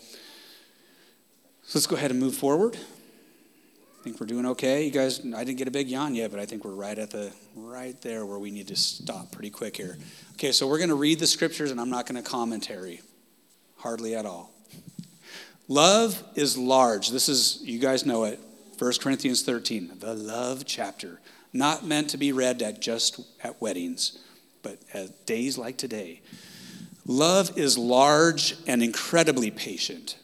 So 1.62 1.78
let's 1.78 1.86
go 1.86 1.96
ahead 1.96 2.10
and 2.10 2.20
move 2.20 2.34
forward. 2.34 2.76
I 2.76 4.04
think 4.04 4.20
we're 4.20 4.26
doing 4.26 4.46
okay. 4.46 4.84
You 4.84 4.90
guys, 4.90 5.20
I 5.20 5.44
didn't 5.44 5.58
get 5.58 5.68
a 5.68 5.70
big 5.70 5.88
yawn 5.88 6.14
yet, 6.14 6.30
but 6.32 6.40
I 6.40 6.44
think 6.44 6.64
we're 6.64 6.74
right 6.74 6.98
at 6.98 7.10
the 7.10 7.32
right 7.54 7.98
there 8.02 8.26
where 8.26 8.38
we 8.38 8.50
need 8.50 8.68
to 8.68 8.76
stop 8.76 9.30
pretty 9.30 9.50
quick 9.50 9.76
here. 9.76 9.96
Okay, 10.32 10.50
so 10.50 10.66
we're 10.66 10.78
going 10.78 10.90
to 10.90 10.96
read 10.96 11.20
the 11.20 11.26
scriptures, 11.26 11.70
and 11.70 11.80
I'm 11.80 11.90
not 11.90 12.06
going 12.06 12.20
to 12.20 12.28
commentary, 12.28 13.00
hardly 13.76 14.16
at 14.16 14.26
all. 14.26 14.51
Love 15.68 16.22
is 16.35 16.59
large. 16.59 17.11
This 17.11 17.29
is, 17.29 17.61
you 17.62 17.79
guys 17.79 18.05
know 18.05 18.25
it, 18.25 18.40
1 18.79 18.92
Corinthians 19.01 19.42
13, 19.42 19.92
the 20.01 20.14
love 20.14 20.64
chapter. 20.64 21.20
Not 21.53 21.87
meant 21.87 22.11
to 22.11 22.16
be 22.16 22.33
read 22.33 22.62
at 22.62 22.81
just 22.81 23.20
at 23.44 23.61
weddings, 23.61 24.18
but 24.62 24.79
at 24.92 25.27
days 25.27 25.57
like 25.57 25.77
today. 25.77 26.22
Love 27.07 27.57
is 27.59 27.77
large 27.77 28.57
and 28.66 28.83
incredibly 28.83 29.51
patient. 29.51 30.16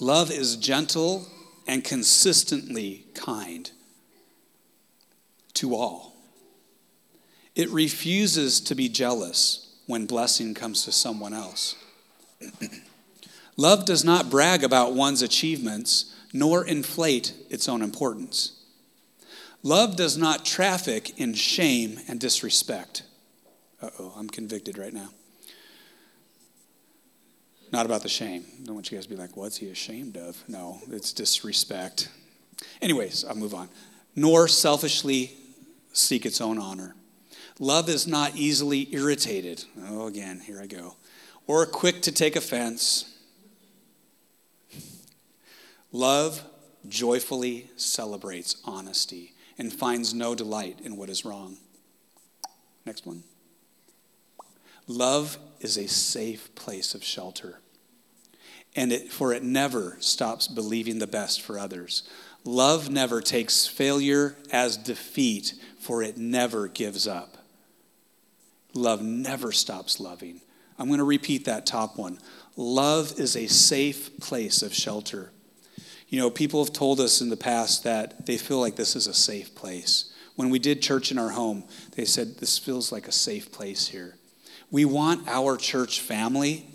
Love 0.00 0.30
is 0.30 0.56
gentle 0.56 1.26
and 1.66 1.84
consistently 1.84 3.04
kind 3.14 3.70
to 5.54 5.74
all. 5.74 6.14
It 7.54 7.70
refuses 7.70 8.60
to 8.60 8.74
be 8.74 8.88
jealous 8.88 9.74
when 9.86 10.06
blessing 10.06 10.52
comes 10.54 10.84
to 10.84 10.92
someone 10.92 11.32
else. 11.32 11.76
Love 13.56 13.84
does 13.84 14.04
not 14.04 14.30
brag 14.30 14.62
about 14.62 14.92
one's 14.92 15.22
achievements 15.22 16.14
nor 16.32 16.64
inflate 16.64 17.32
its 17.48 17.68
own 17.68 17.82
importance. 17.82 18.52
Love 19.62 19.96
does 19.96 20.16
not 20.18 20.44
traffic 20.44 21.18
in 21.18 21.34
shame 21.34 21.98
and 22.08 22.20
disrespect. 22.20 23.02
Uh 23.80 23.90
oh, 23.98 24.12
I'm 24.16 24.28
convicted 24.28 24.78
right 24.78 24.92
now. 24.92 25.08
Not 27.72 27.86
about 27.86 28.02
the 28.02 28.08
shame. 28.08 28.44
I 28.62 28.64
don't 28.64 28.74
want 28.74 28.90
you 28.90 28.96
guys 28.96 29.06
to 29.06 29.10
be 29.10 29.16
like, 29.16 29.36
what's 29.36 29.56
he 29.56 29.70
ashamed 29.70 30.16
of? 30.16 30.42
No, 30.46 30.80
it's 30.90 31.12
disrespect. 31.12 32.10
Anyways, 32.80 33.24
I'll 33.24 33.34
move 33.34 33.54
on. 33.54 33.68
Nor 34.14 34.46
selfishly 34.48 35.32
seek 35.92 36.24
its 36.24 36.40
own 36.40 36.58
honor. 36.58 36.94
Love 37.58 37.88
is 37.88 38.06
not 38.06 38.36
easily 38.36 38.88
irritated. 38.94 39.64
Oh, 39.88 40.06
again, 40.06 40.40
here 40.40 40.60
I 40.60 40.66
go. 40.66 40.96
Or 41.46 41.66
quick 41.66 42.02
to 42.02 42.12
take 42.12 42.36
offense. 42.36 43.15
Love 45.92 46.42
joyfully 46.88 47.70
celebrates 47.76 48.56
honesty 48.64 49.32
and 49.58 49.72
finds 49.72 50.12
no 50.12 50.34
delight 50.34 50.78
in 50.82 50.96
what 50.96 51.08
is 51.08 51.24
wrong. 51.24 51.56
Next 52.84 53.06
one. 53.06 53.24
Love 54.86 55.38
is 55.60 55.76
a 55.76 55.88
safe 55.88 56.54
place 56.54 56.94
of 56.94 57.02
shelter 57.02 57.60
and 58.76 58.92
it, 58.92 59.10
for 59.10 59.32
it 59.32 59.42
never 59.42 59.96
stops 60.00 60.46
believing 60.46 60.98
the 60.98 61.06
best 61.06 61.40
for 61.40 61.58
others. 61.58 62.02
Love 62.44 62.90
never 62.90 63.20
takes 63.20 63.66
failure 63.66 64.36
as 64.52 64.76
defeat, 64.76 65.54
for 65.80 66.02
it 66.02 66.18
never 66.18 66.68
gives 66.68 67.08
up. 67.08 67.38
Love 68.74 69.02
never 69.02 69.50
stops 69.50 69.98
loving. 69.98 70.42
I'm 70.78 70.88
going 70.88 70.98
to 70.98 71.04
repeat 71.04 71.46
that 71.46 71.64
top 71.64 71.96
one. 71.96 72.18
Love 72.56 73.18
is 73.18 73.34
a 73.34 73.46
safe 73.46 74.20
place 74.20 74.62
of 74.62 74.74
shelter. 74.74 75.32
You 76.08 76.20
know, 76.20 76.30
people 76.30 76.64
have 76.64 76.72
told 76.72 77.00
us 77.00 77.20
in 77.20 77.28
the 77.28 77.36
past 77.36 77.84
that 77.84 78.26
they 78.26 78.38
feel 78.38 78.60
like 78.60 78.76
this 78.76 78.94
is 78.94 79.06
a 79.06 79.14
safe 79.14 79.54
place. 79.54 80.12
When 80.36 80.50
we 80.50 80.58
did 80.58 80.82
church 80.82 81.10
in 81.10 81.18
our 81.18 81.30
home, 81.30 81.64
they 81.96 82.04
said, 82.04 82.38
This 82.38 82.58
feels 82.58 82.92
like 82.92 83.08
a 83.08 83.12
safe 83.12 83.50
place 83.50 83.88
here. 83.88 84.14
We 84.70 84.84
want 84.84 85.26
our 85.28 85.56
church 85.56 86.00
family 86.00 86.66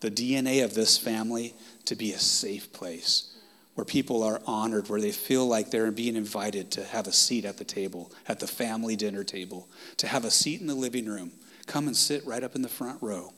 the 0.00 0.10
DNA 0.10 0.64
of 0.64 0.74
this 0.74 0.96
family 0.96 1.54
to 1.84 1.94
be 1.94 2.12
a 2.12 2.18
safe 2.18 2.72
place 2.72 3.36
where 3.74 3.84
people 3.84 4.22
are 4.22 4.40
honored, 4.46 4.88
where 4.88 5.00
they 5.00 5.12
feel 5.12 5.46
like 5.46 5.70
they're 5.70 5.90
being 5.90 6.16
invited 6.16 6.70
to 6.72 6.84
have 6.84 7.06
a 7.06 7.12
seat 7.12 7.44
at 7.44 7.58
the 7.58 7.64
table, 7.64 8.10
at 8.26 8.40
the 8.40 8.46
family 8.46 8.96
dinner 8.96 9.24
table, 9.24 9.68
to 9.98 10.06
have 10.06 10.24
a 10.24 10.30
seat 10.30 10.60
in 10.60 10.66
the 10.66 10.74
living 10.74 11.06
room. 11.06 11.32
Come 11.66 11.86
and 11.86 11.96
sit 11.96 12.26
right 12.26 12.42
up 12.42 12.56
in 12.56 12.62
the 12.62 12.68
front 12.68 13.00
row. 13.02 13.32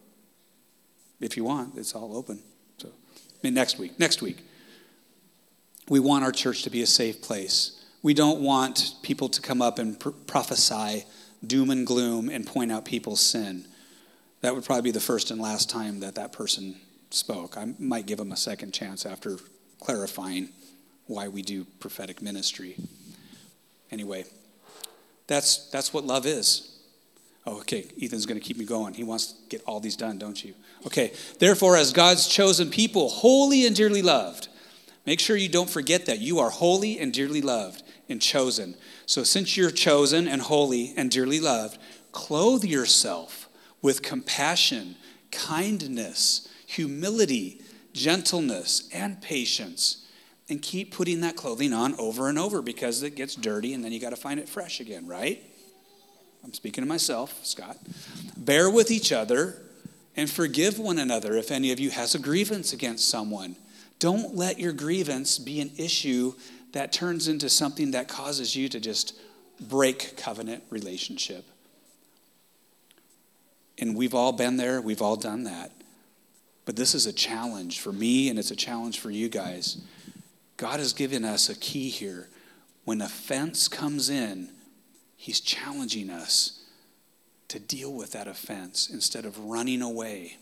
If 1.20 1.36
you 1.36 1.44
want, 1.44 1.76
it's 1.76 1.94
all 1.94 2.16
open. 2.16 2.42
So, 2.78 2.88
I 2.88 3.38
mean, 3.42 3.54
next 3.54 3.78
week, 3.78 3.98
next 3.98 4.22
week. 4.22 4.38
We 5.88 6.00
want 6.00 6.24
our 6.24 6.32
church 6.32 6.62
to 6.62 6.70
be 6.70 6.82
a 6.82 6.86
safe 6.86 7.22
place. 7.22 7.82
We 8.02 8.14
don't 8.14 8.40
want 8.40 8.94
people 9.02 9.28
to 9.28 9.40
come 9.40 9.62
up 9.62 9.78
and 9.78 9.98
pr- 9.98 10.10
prophesy 10.10 11.04
doom 11.46 11.70
and 11.70 11.86
gloom 11.86 12.28
and 12.28 12.46
point 12.46 12.72
out 12.72 12.84
people's 12.84 13.20
sin 13.20 13.66
that 14.42 14.54
would 14.54 14.64
probably 14.64 14.82
be 14.82 14.90
the 14.90 15.00
first 15.00 15.30
and 15.30 15.40
last 15.40 15.70
time 15.70 16.00
that 16.00 16.16
that 16.16 16.32
person 16.32 16.76
spoke. 17.10 17.56
I 17.56 17.72
might 17.78 18.06
give 18.06 18.18
them 18.18 18.32
a 18.32 18.36
second 18.36 18.72
chance 18.72 19.06
after 19.06 19.38
clarifying 19.80 20.50
why 21.06 21.28
we 21.28 21.42
do 21.42 21.64
prophetic 21.80 22.20
ministry. 22.20 22.76
Anyway, 23.90 24.24
that's, 25.26 25.70
that's 25.70 25.94
what 25.94 26.04
love 26.04 26.26
is. 26.26 26.80
Oh, 27.46 27.58
okay. 27.58 27.86
Ethan's 28.00 28.26
going 28.26 28.38
to 28.38 28.44
keep 28.44 28.56
me 28.56 28.64
going. 28.64 28.94
He 28.94 29.04
wants 29.04 29.32
to 29.32 29.48
get 29.48 29.62
all 29.64 29.80
these 29.80 29.96
done, 29.96 30.18
don't 30.18 30.44
you? 30.44 30.54
Okay. 30.86 31.12
Therefore, 31.38 31.76
as 31.76 31.92
God's 31.92 32.26
chosen 32.26 32.70
people, 32.70 33.08
holy 33.08 33.66
and 33.66 33.74
dearly 33.74 34.02
loved, 34.02 34.48
make 35.06 35.20
sure 35.20 35.36
you 35.36 35.48
don't 35.48 35.70
forget 35.70 36.06
that 36.06 36.20
you 36.20 36.38
are 36.38 36.50
holy 36.50 36.98
and 36.98 37.12
dearly 37.12 37.42
loved 37.42 37.82
and 38.08 38.20
chosen. 38.20 38.74
So, 39.06 39.24
since 39.24 39.56
you're 39.56 39.70
chosen 39.70 40.28
and 40.28 40.42
holy 40.42 40.94
and 40.96 41.10
dearly 41.10 41.40
loved, 41.40 41.78
clothe 42.12 42.64
yourself 42.64 43.48
with 43.80 44.02
compassion, 44.02 44.96
kindness, 45.30 46.48
humility, 46.66 47.60
gentleness, 47.92 48.88
and 48.92 49.20
patience. 49.20 50.06
And 50.48 50.60
keep 50.60 50.94
putting 50.94 51.20
that 51.20 51.36
clothing 51.36 51.72
on 51.72 51.94
over 51.98 52.28
and 52.28 52.38
over 52.38 52.62
because 52.62 53.02
it 53.02 53.14
gets 53.14 53.34
dirty 53.34 53.72
and 53.74 53.84
then 53.84 53.92
you 53.92 54.00
got 54.00 54.10
to 54.10 54.16
find 54.16 54.38
it 54.38 54.48
fresh 54.48 54.80
again, 54.80 55.06
right? 55.06 55.42
I'm 56.44 56.52
speaking 56.52 56.82
to 56.82 56.88
myself, 56.88 57.44
Scott. 57.44 57.78
Bear 58.36 58.68
with 58.68 58.90
each 58.90 59.12
other 59.12 59.62
and 60.16 60.28
forgive 60.28 60.78
one 60.78 60.98
another 60.98 61.36
if 61.36 61.50
any 61.50 61.72
of 61.72 61.80
you 61.80 61.90
has 61.90 62.14
a 62.14 62.18
grievance 62.18 62.72
against 62.72 63.08
someone. 63.08 63.56
Don't 64.02 64.34
let 64.34 64.58
your 64.58 64.72
grievance 64.72 65.38
be 65.38 65.60
an 65.60 65.70
issue 65.78 66.34
that 66.72 66.90
turns 66.90 67.28
into 67.28 67.48
something 67.48 67.92
that 67.92 68.08
causes 68.08 68.56
you 68.56 68.68
to 68.70 68.80
just 68.80 69.14
break 69.60 70.16
covenant 70.16 70.64
relationship. 70.70 71.44
And 73.78 73.96
we've 73.96 74.12
all 74.12 74.32
been 74.32 74.56
there, 74.56 74.82
we've 74.82 75.02
all 75.02 75.14
done 75.14 75.44
that. 75.44 75.70
But 76.64 76.74
this 76.74 76.96
is 76.96 77.06
a 77.06 77.12
challenge 77.12 77.78
for 77.78 77.92
me, 77.92 78.28
and 78.28 78.40
it's 78.40 78.50
a 78.50 78.56
challenge 78.56 78.98
for 78.98 79.12
you 79.12 79.28
guys. 79.28 79.80
God 80.56 80.80
has 80.80 80.92
given 80.92 81.24
us 81.24 81.48
a 81.48 81.54
key 81.54 81.88
here. 81.88 82.28
When 82.84 83.00
offense 83.00 83.68
comes 83.68 84.10
in, 84.10 84.50
He's 85.14 85.38
challenging 85.38 86.10
us 86.10 86.64
to 87.46 87.60
deal 87.60 87.92
with 87.92 88.10
that 88.10 88.26
offense 88.26 88.90
instead 88.90 89.24
of 89.24 89.38
running 89.38 89.80
away. 89.80 90.38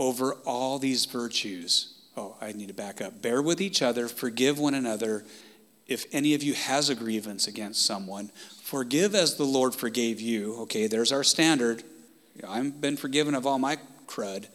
Over 0.00 0.32
all 0.44 0.80
these 0.80 1.04
virtues, 1.04 1.94
oh, 2.16 2.34
I 2.40 2.50
need 2.50 2.68
to 2.68 2.74
back 2.74 3.00
up. 3.00 3.22
Bear 3.22 3.40
with 3.40 3.60
each 3.60 3.82
other, 3.82 4.08
forgive 4.08 4.58
one 4.58 4.74
another. 4.74 5.24
If 5.86 6.06
any 6.10 6.34
of 6.34 6.42
you 6.42 6.54
has 6.54 6.88
a 6.88 6.96
grievance 6.96 7.46
against 7.46 7.86
someone, 7.86 8.32
Forgive 8.70 9.16
as 9.16 9.34
the 9.34 9.42
Lord 9.42 9.74
forgave 9.74 10.20
you. 10.20 10.54
Okay, 10.60 10.86
there's 10.86 11.10
our 11.10 11.24
standard. 11.24 11.82
I've 12.46 12.80
been 12.80 12.96
forgiven 12.96 13.34
of 13.34 13.44
all 13.44 13.58
my 13.58 13.78
crud, 14.06 14.46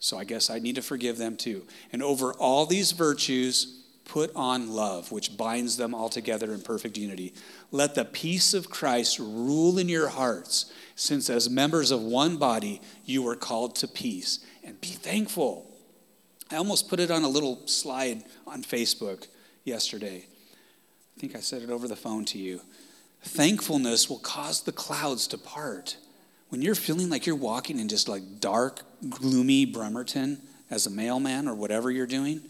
so 0.00 0.18
I 0.18 0.24
guess 0.24 0.50
I 0.50 0.58
need 0.58 0.74
to 0.74 0.82
forgive 0.82 1.18
them 1.18 1.36
too. 1.36 1.62
And 1.92 2.02
over 2.02 2.32
all 2.32 2.66
these 2.66 2.90
virtues, 2.90 3.84
put 4.06 4.34
on 4.34 4.72
love, 4.72 5.12
which 5.12 5.36
binds 5.36 5.76
them 5.76 5.94
all 5.94 6.08
together 6.08 6.52
in 6.52 6.62
perfect 6.62 6.98
unity. 6.98 7.32
Let 7.70 7.94
the 7.94 8.04
peace 8.04 8.54
of 8.54 8.70
Christ 8.70 9.20
rule 9.20 9.78
in 9.78 9.88
your 9.88 10.08
hearts, 10.08 10.72
since 10.96 11.30
as 11.30 11.48
members 11.48 11.92
of 11.92 12.02
one 12.02 12.38
body, 12.38 12.80
you 13.04 13.22
were 13.22 13.36
called 13.36 13.76
to 13.76 13.86
peace. 13.86 14.44
And 14.64 14.80
be 14.80 14.88
thankful. 14.88 15.70
I 16.50 16.56
almost 16.56 16.88
put 16.88 17.00
it 17.00 17.10
on 17.10 17.22
a 17.22 17.28
little 17.28 17.66
slide 17.66 18.24
on 18.46 18.62
Facebook 18.62 19.26
yesterday. 19.64 20.24
I 21.16 21.20
think 21.20 21.36
I 21.36 21.40
said 21.40 21.62
it 21.62 21.70
over 21.70 21.86
the 21.86 21.96
phone 21.96 22.24
to 22.26 22.38
you. 22.38 22.60
Thankfulness 23.22 24.08
will 24.08 24.18
cause 24.18 24.62
the 24.62 24.72
clouds 24.72 25.26
to 25.28 25.38
part. 25.38 25.96
When 26.48 26.62
you're 26.62 26.74
feeling 26.74 27.08
like 27.08 27.26
you're 27.26 27.36
walking 27.36 27.78
in 27.78 27.88
just 27.88 28.08
like 28.08 28.40
dark, 28.40 28.82
gloomy 29.08 29.64
Bremerton 29.64 30.40
as 30.70 30.86
a 30.86 30.90
mailman 30.90 31.48
or 31.48 31.54
whatever 31.54 31.90
you're 31.90 32.06
doing, 32.06 32.42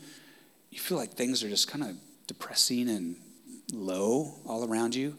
you 0.70 0.78
feel 0.78 0.98
like 0.98 1.12
things 1.12 1.42
are 1.44 1.48
just 1.48 1.68
kind 1.68 1.84
of 1.84 1.96
depressing 2.26 2.88
and 2.88 3.16
low 3.72 4.34
all 4.46 4.68
around 4.68 4.94
you. 4.94 5.16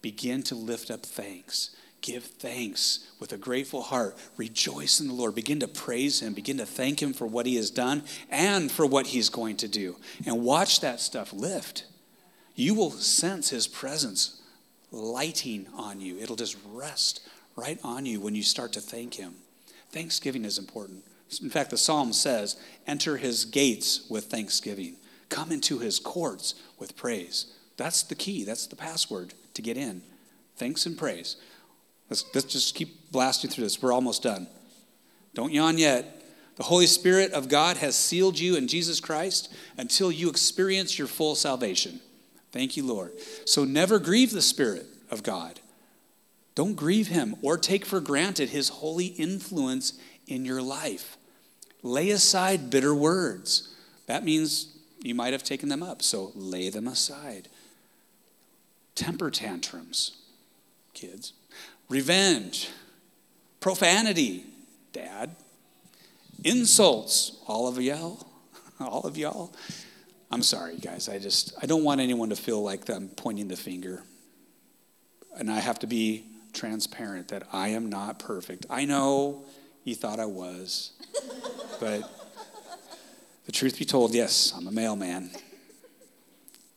Begin 0.00 0.42
to 0.44 0.54
lift 0.54 0.90
up 0.90 1.04
thanks. 1.04 1.74
Give 2.02 2.24
thanks 2.24 3.10
with 3.20 3.32
a 3.32 3.36
grateful 3.36 3.80
heart. 3.80 4.16
Rejoice 4.36 4.98
in 4.98 5.06
the 5.06 5.14
Lord. 5.14 5.36
Begin 5.36 5.60
to 5.60 5.68
praise 5.68 6.20
Him. 6.20 6.34
Begin 6.34 6.58
to 6.58 6.66
thank 6.66 7.00
Him 7.00 7.12
for 7.12 7.26
what 7.26 7.46
He 7.46 7.54
has 7.56 7.70
done 7.70 8.02
and 8.28 8.70
for 8.70 8.84
what 8.84 9.06
He's 9.06 9.28
going 9.28 9.56
to 9.58 9.68
do. 9.68 9.96
And 10.26 10.42
watch 10.42 10.80
that 10.80 11.00
stuff 11.00 11.32
lift. 11.32 11.86
You 12.56 12.74
will 12.74 12.90
sense 12.90 13.50
His 13.50 13.68
presence 13.68 14.42
lighting 14.90 15.68
on 15.76 16.00
you. 16.00 16.18
It'll 16.18 16.36
just 16.36 16.56
rest 16.72 17.20
right 17.54 17.78
on 17.84 18.04
you 18.04 18.20
when 18.20 18.34
you 18.34 18.42
start 18.42 18.72
to 18.72 18.80
thank 18.80 19.14
Him. 19.14 19.34
Thanksgiving 19.90 20.44
is 20.44 20.58
important. 20.58 21.04
In 21.40 21.50
fact, 21.50 21.70
the 21.70 21.78
psalm 21.78 22.12
says, 22.12 22.56
Enter 22.84 23.16
His 23.16 23.44
gates 23.44 24.06
with 24.10 24.24
thanksgiving, 24.24 24.96
come 25.28 25.52
into 25.52 25.78
His 25.78 26.00
courts 26.00 26.56
with 26.80 26.96
praise. 26.96 27.46
That's 27.76 28.02
the 28.02 28.16
key, 28.16 28.42
that's 28.42 28.66
the 28.66 28.76
password 28.76 29.34
to 29.54 29.62
get 29.62 29.76
in. 29.76 30.02
Thanks 30.56 30.84
and 30.84 30.98
praise. 30.98 31.36
Let's, 32.12 32.26
let's 32.34 32.52
just 32.52 32.74
keep 32.74 33.10
blasting 33.10 33.48
through 33.48 33.64
this. 33.64 33.80
We're 33.80 33.90
almost 33.90 34.22
done. 34.22 34.46
Don't 35.32 35.50
yawn 35.50 35.78
yet. 35.78 36.22
The 36.56 36.64
Holy 36.64 36.86
Spirit 36.86 37.32
of 37.32 37.48
God 37.48 37.78
has 37.78 37.96
sealed 37.96 38.38
you 38.38 38.54
in 38.54 38.68
Jesus 38.68 39.00
Christ 39.00 39.50
until 39.78 40.12
you 40.12 40.28
experience 40.28 40.98
your 40.98 41.08
full 41.08 41.34
salvation. 41.34 42.00
Thank 42.50 42.76
you, 42.76 42.86
Lord. 42.86 43.12
So 43.46 43.64
never 43.64 43.98
grieve 43.98 44.30
the 44.30 44.42
Spirit 44.42 44.84
of 45.10 45.22
God. 45.22 45.60
Don't 46.54 46.74
grieve 46.74 47.08
him 47.08 47.34
or 47.40 47.56
take 47.56 47.86
for 47.86 47.98
granted 47.98 48.50
his 48.50 48.68
holy 48.68 49.06
influence 49.06 49.98
in 50.26 50.44
your 50.44 50.60
life. 50.60 51.16
Lay 51.82 52.10
aside 52.10 52.68
bitter 52.68 52.94
words. 52.94 53.74
That 54.04 54.22
means 54.22 54.76
you 55.02 55.14
might 55.14 55.32
have 55.32 55.44
taken 55.44 55.70
them 55.70 55.82
up, 55.82 56.02
so 56.02 56.30
lay 56.34 56.68
them 56.68 56.86
aside. 56.86 57.48
Temper 58.94 59.30
tantrums, 59.30 60.18
kids. 60.92 61.32
Revenge, 61.88 62.70
profanity, 63.60 64.44
dad. 64.92 65.36
Insults, 66.44 67.38
all 67.46 67.68
of 67.68 67.80
y'all, 67.80 68.26
all 68.80 69.02
of 69.02 69.16
y'all. 69.16 69.52
I'm 70.30 70.42
sorry, 70.42 70.76
guys. 70.78 71.08
I 71.08 71.18
just, 71.18 71.52
I 71.62 71.66
don't 71.66 71.84
want 71.84 72.00
anyone 72.00 72.30
to 72.30 72.36
feel 72.36 72.62
like 72.62 72.88
I'm 72.88 73.08
pointing 73.08 73.48
the 73.48 73.56
finger. 73.56 74.02
And 75.36 75.50
I 75.50 75.60
have 75.60 75.78
to 75.80 75.86
be 75.86 76.24
transparent 76.52 77.28
that 77.28 77.44
I 77.52 77.68
am 77.68 77.88
not 77.88 78.18
perfect. 78.18 78.66
I 78.70 78.84
know 78.84 79.44
you 79.84 79.94
thought 79.94 80.18
I 80.18 80.26
was, 80.26 80.92
but 81.80 82.10
the 83.46 83.52
truth 83.52 83.78
be 83.78 83.84
told, 83.84 84.14
yes, 84.14 84.52
I'm 84.56 84.66
a 84.66 84.72
mailman. 84.72 85.30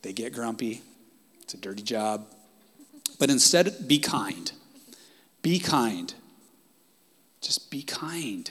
They 0.01 0.13
get 0.13 0.33
grumpy, 0.33 0.81
it's 1.41 1.53
a 1.53 1.57
dirty 1.57 1.81
job. 1.81 2.27
But 3.19 3.29
instead, 3.29 3.87
be 3.87 3.99
kind. 3.99 4.51
Be 5.45 5.59
kind. 5.59 6.11
Just 7.39 7.69
be 7.69 7.83
kind. 7.83 8.49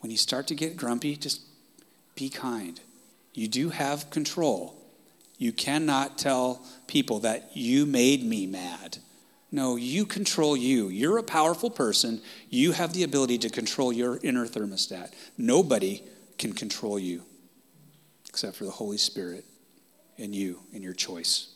When 0.00 0.10
you 0.10 0.18
start 0.18 0.46
to 0.48 0.54
get 0.54 0.76
grumpy, 0.76 1.16
just 1.16 1.40
be 2.14 2.28
kind. 2.28 2.78
You 3.32 3.48
do 3.48 3.70
have 3.70 4.10
control. 4.10 4.76
You 5.38 5.52
cannot 5.52 6.18
tell 6.18 6.66
people 6.86 7.20
that 7.20 7.56
you 7.56 7.86
made 7.86 8.26
me 8.26 8.46
mad. 8.46 8.98
No, 9.50 9.76
you 9.76 10.04
control 10.04 10.54
you. 10.54 10.88
You're 10.88 11.16
a 11.16 11.22
powerful 11.22 11.70
person. 11.70 12.20
You 12.50 12.72
have 12.72 12.92
the 12.92 13.04
ability 13.04 13.38
to 13.38 13.48
control 13.48 13.90
your 13.90 14.20
inner 14.22 14.46
thermostat. 14.46 15.14
Nobody 15.38 16.02
can 16.36 16.52
control 16.52 16.98
you 16.98 17.22
except 18.28 18.56
for 18.56 18.66
the 18.66 18.70
Holy 18.70 18.98
Spirit 18.98 19.46
and 20.18 20.34
you 20.34 20.60
and 20.74 20.84
your 20.84 20.92
choice. 20.92 21.54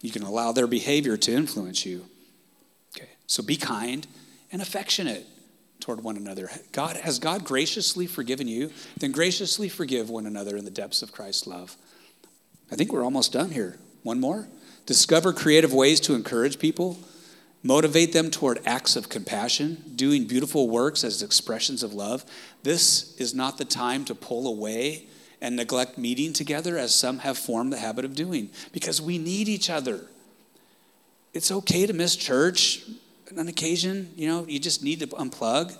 You 0.00 0.12
can 0.12 0.22
allow 0.22 0.52
their 0.52 0.68
behavior 0.68 1.16
to 1.16 1.32
influence 1.32 1.84
you. 1.84 2.06
So 3.32 3.42
be 3.42 3.56
kind 3.56 4.06
and 4.52 4.60
affectionate 4.60 5.26
toward 5.80 6.04
one 6.04 6.18
another. 6.18 6.50
God 6.72 6.98
has 6.98 7.18
God 7.18 7.44
graciously 7.44 8.06
forgiven 8.06 8.46
you, 8.46 8.70
then 8.98 9.10
graciously 9.10 9.70
forgive 9.70 10.10
one 10.10 10.26
another 10.26 10.54
in 10.54 10.66
the 10.66 10.70
depths 10.70 11.00
of 11.00 11.12
Christ's 11.12 11.46
love. 11.46 11.74
I 12.70 12.76
think 12.76 12.92
we're 12.92 13.02
almost 13.02 13.32
done 13.32 13.50
here. 13.50 13.78
One 14.02 14.20
more. 14.20 14.48
Discover 14.84 15.32
creative 15.32 15.72
ways 15.72 15.98
to 16.00 16.14
encourage 16.14 16.58
people, 16.58 16.98
motivate 17.62 18.12
them 18.12 18.30
toward 18.30 18.60
acts 18.66 18.96
of 18.96 19.08
compassion, 19.08 19.82
doing 19.96 20.26
beautiful 20.26 20.68
works 20.68 21.02
as 21.02 21.22
expressions 21.22 21.82
of 21.82 21.94
love. 21.94 22.26
This 22.64 23.16
is 23.16 23.34
not 23.34 23.56
the 23.56 23.64
time 23.64 24.04
to 24.04 24.14
pull 24.14 24.46
away 24.46 25.06
and 25.40 25.56
neglect 25.56 25.96
meeting 25.96 26.34
together 26.34 26.76
as 26.76 26.94
some 26.94 27.20
have 27.20 27.38
formed 27.38 27.72
the 27.72 27.78
habit 27.78 28.04
of 28.04 28.14
doing 28.14 28.50
because 28.72 29.00
we 29.00 29.16
need 29.16 29.48
each 29.48 29.70
other. 29.70 30.04
It's 31.32 31.50
okay 31.50 31.86
to 31.86 31.94
miss 31.94 32.14
church 32.14 32.84
on 33.38 33.48
occasion, 33.48 34.12
you 34.16 34.28
know, 34.28 34.46
you 34.46 34.58
just 34.58 34.82
need 34.82 35.00
to 35.00 35.06
unplug. 35.08 35.76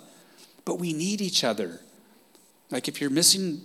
But 0.65 0.79
we 0.79 0.93
need 0.93 1.21
each 1.21 1.43
other. 1.43 1.81
Like 2.71 2.87
if 2.87 3.01
you're 3.01 3.09
missing 3.09 3.61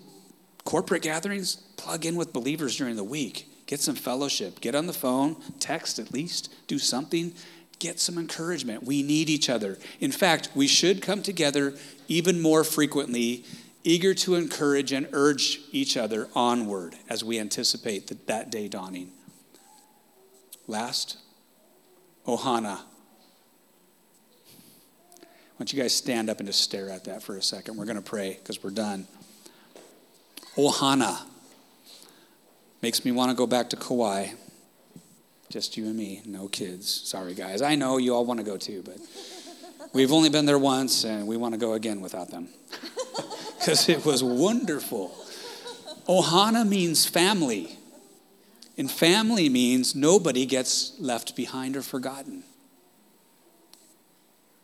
corporate 0.64 1.02
gatherings, 1.02 1.56
plug 1.76 2.04
in 2.04 2.16
with 2.16 2.32
believers 2.32 2.76
during 2.76 2.96
the 2.96 3.04
week. 3.04 3.48
Get 3.66 3.80
some 3.80 3.94
fellowship. 3.94 4.60
Get 4.60 4.74
on 4.74 4.86
the 4.86 4.92
phone, 4.92 5.36
text 5.60 5.98
at 5.98 6.12
least, 6.12 6.52
do 6.66 6.78
something. 6.78 7.34
Get 7.78 8.00
some 8.00 8.18
encouragement. 8.18 8.82
We 8.82 9.02
need 9.02 9.30
each 9.30 9.48
other. 9.48 9.78
In 10.00 10.10
fact, 10.10 10.50
we 10.54 10.66
should 10.66 11.00
come 11.00 11.22
together 11.22 11.74
even 12.08 12.40
more 12.40 12.64
frequently, 12.64 13.44
eager 13.84 14.14
to 14.14 14.34
encourage 14.34 14.90
and 14.90 15.06
urge 15.12 15.60
each 15.70 15.96
other 15.96 16.28
onward 16.34 16.96
as 17.08 17.22
we 17.22 17.38
anticipate 17.38 18.08
that, 18.08 18.26
that 18.26 18.50
day 18.50 18.66
dawning. 18.66 19.12
Last, 20.66 21.18
Ohana 22.26 22.80
why 25.58 25.64
don't 25.64 25.72
you 25.72 25.82
guys 25.82 25.92
stand 25.92 26.30
up 26.30 26.38
and 26.38 26.46
just 26.46 26.60
stare 26.60 26.88
at 26.88 27.06
that 27.06 27.20
for 27.20 27.36
a 27.36 27.42
second? 27.42 27.76
We're 27.76 27.84
going 27.84 27.96
to 27.96 28.00
pray 28.00 28.38
because 28.40 28.62
we're 28.62 28.70
done. 28.70 29.08
Oh, 30.56 30.70
Ohana 30.70 31.18
makes 32.80 33.04
me 33.04 33.10
want 33.10 33.32
to 33.32 33.36
go 33.36 33.44
back 33.44 33.68
to 33.70 33.76
Kauai. 33.76 34.28
Just 35.50 35.76
you 35.76 35.86
and 35.86 35.96
me, 35.96 36.22
no 36.24 36.46
kids. 36.46 36.88
Sorry, 36.88 37.34
guys. 37.34 37.60
I 37.60 37.74
know 37.74 37.98
you 37.98 38.14
all 38.14 38.24
want 38.24 38.38
to 38.38 38.46
go 38.46 38.56
too, 38.56 38.84
but 38.84 38.98
we've 39.92 40.12
only 40.12 40.28
been 40.28 40.46
there 40.46 40.60
once 40.60 41.02
and 41.02 41.26
we 41.26 41.36
want 41.36 41.54
to 41.54 41.58
go 41.58 41.72
again 41.72 42.00
without 42.00 42.30
them 42.30 42.50
because 43.58 43.88
it 43.88 44.06
was 44.06 44.22
wonderful. 44.22 45.10
Oh, 46.06 46.22
Ohana 46.22 46.64
means 46.68 47.04
family. 47.04 47.76
And 48.76 48.88
family 48.88 49.48
means 49.48 49.96
nobody 49.96 50.46
gets 50.46 50.94
left 51.00 51.34
behind 51.34 51.76
or 51.76 51.82
forgotten. 51.82 52.44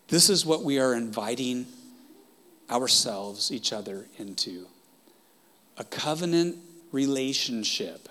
This 0.08 0.28
is 0.28 0.44
what 0.44 0.62
we 0.62 0.78
are 0.78 0.94
inviting 0.94 1.66
ourselves, 2.70 3.50
each 3.50 3.72
other, 3.72 4.06
into 4.18 4.66
a 5.76 5.84
covenant 5.84 6.56
relationship. 6.92 8.08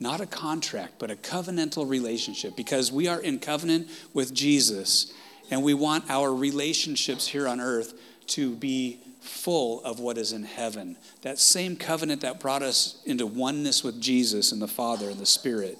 Not 0.00 0.20
a 0.20 0.26
contract, 0.26 0.94
but 0.98 1.10
a 1.10 1.16
covenantal 1.16 1.88
relationship 1.88 2.56
because 2.56 2.90
we 2.90 3.06
are 3.06 3.20
in 3.20 3.38
covenant 3.38 3.88
with 4.12 4.34
Jesus 4.34 5.12
and 5.50 5.62
we 5.62 5.74
want 5.74 6.10
our 6.10 6.34
relationships 6.34 7.26
here 7.26 7.46
on 7.46 7.60
earth 7.60 7.94
to 8.28 8.54
be 8.56 9.00
full 9.20 9.82
of 9.84 10.00
what 10.00 10.18
is 10.18 10.32
in 10.32 10.42
heaven. 10.42 10.96
That 11.22 11.38
same 11.38 11.76
covenant 11.76 12.22
that 12.22 12.40
brought 12.40 12.62
us 12.62 13.00
into 13.06 13.26
oneness 13.26 13.84
with 13.84 14.00
Jesus 14.00 14.50
and 14.50 14.60
the 14.60 14.68
Father 14.68 15.10
and 15.10 15.20
the 15.20 15.26
Spirit 15.26 15.78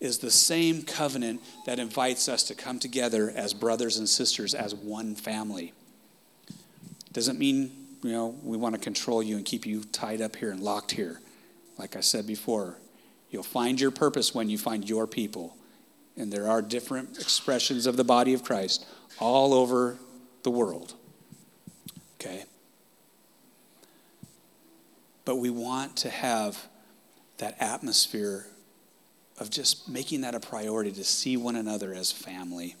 is 0.00 0.18
the 0.18 0.30
same 0.30 0.82
covenant 0.82 1.40
that 1.66 1.78
invites 1.78 2.28
us 2.28 2.44
to 2.44 2.54
come 2.54 2.78
together 2.78 3.32
as 3.34 3.52
brothers 3.52 3.98
and 3.98 4.08
sisters, 4.08 4.54
as 4.54 4.74
one 4.74 5.14
family. 5.14 5.72
Doesn't 7.12 7.38
mean, 7.38 7.72
you 8.02 8.12
know, 8.12 8.36
we 8.42 8.56
want 8.56 8.74
to 8.74 8.80
control 8.80 9.22
you 9.22 9.36
and 9.36 9.44
keep 9.44 9.66
you 9.66 9.82
tied 9.84 10.20
up 10.20 10.36
here 10.36 10.50
and 10.50 10.60
locked 10.60 10.92
here. 10.92 11.20
Like 11.78 11.96
I 11.96 12.00
said 12.00 12.26
before, 12.26 12.78
you'll 13.30 13.42
find 13.42 13.80
your 13.80 13.90
purpose 13.90 14.34
when 14.34 14.48
you 14.48 14.58
find 14.58 14.88
your 14.88 15.06
people. 15.06 15.56
And 16.16 16.32
there 16.32 16.48
are 16.48 16.62
different 16.62 17.18
expressions 17.18 17.86
of 17.86 17.96
the 17.96 18.04
body 18.04 18.34
of 18.34 18.44
Christ 18.44 18.86
all 19.18 19.54
over 19.54 19.98
the 20.42 20.50
world. 20.50 20.94
Okay? 22.20 22.44
But 25.24 25.36
we 25.36 25.50
want 25.50 25.96
to 25.98 26.10
have 26.10 26.68
that 27.38 27.56
atmosphere 27.60 28.46
of 29.40 29.50
just 29.50 29.88
making 29.88 30.22
that 30.22 30.34
a 30.34 30.40
priority 30.40 30.92
to 30.92 31.04
see 31.04 31.36
one 31.36 31.56
another 31.56 31.92
as 31.94 32.10
family. 32.10 32.76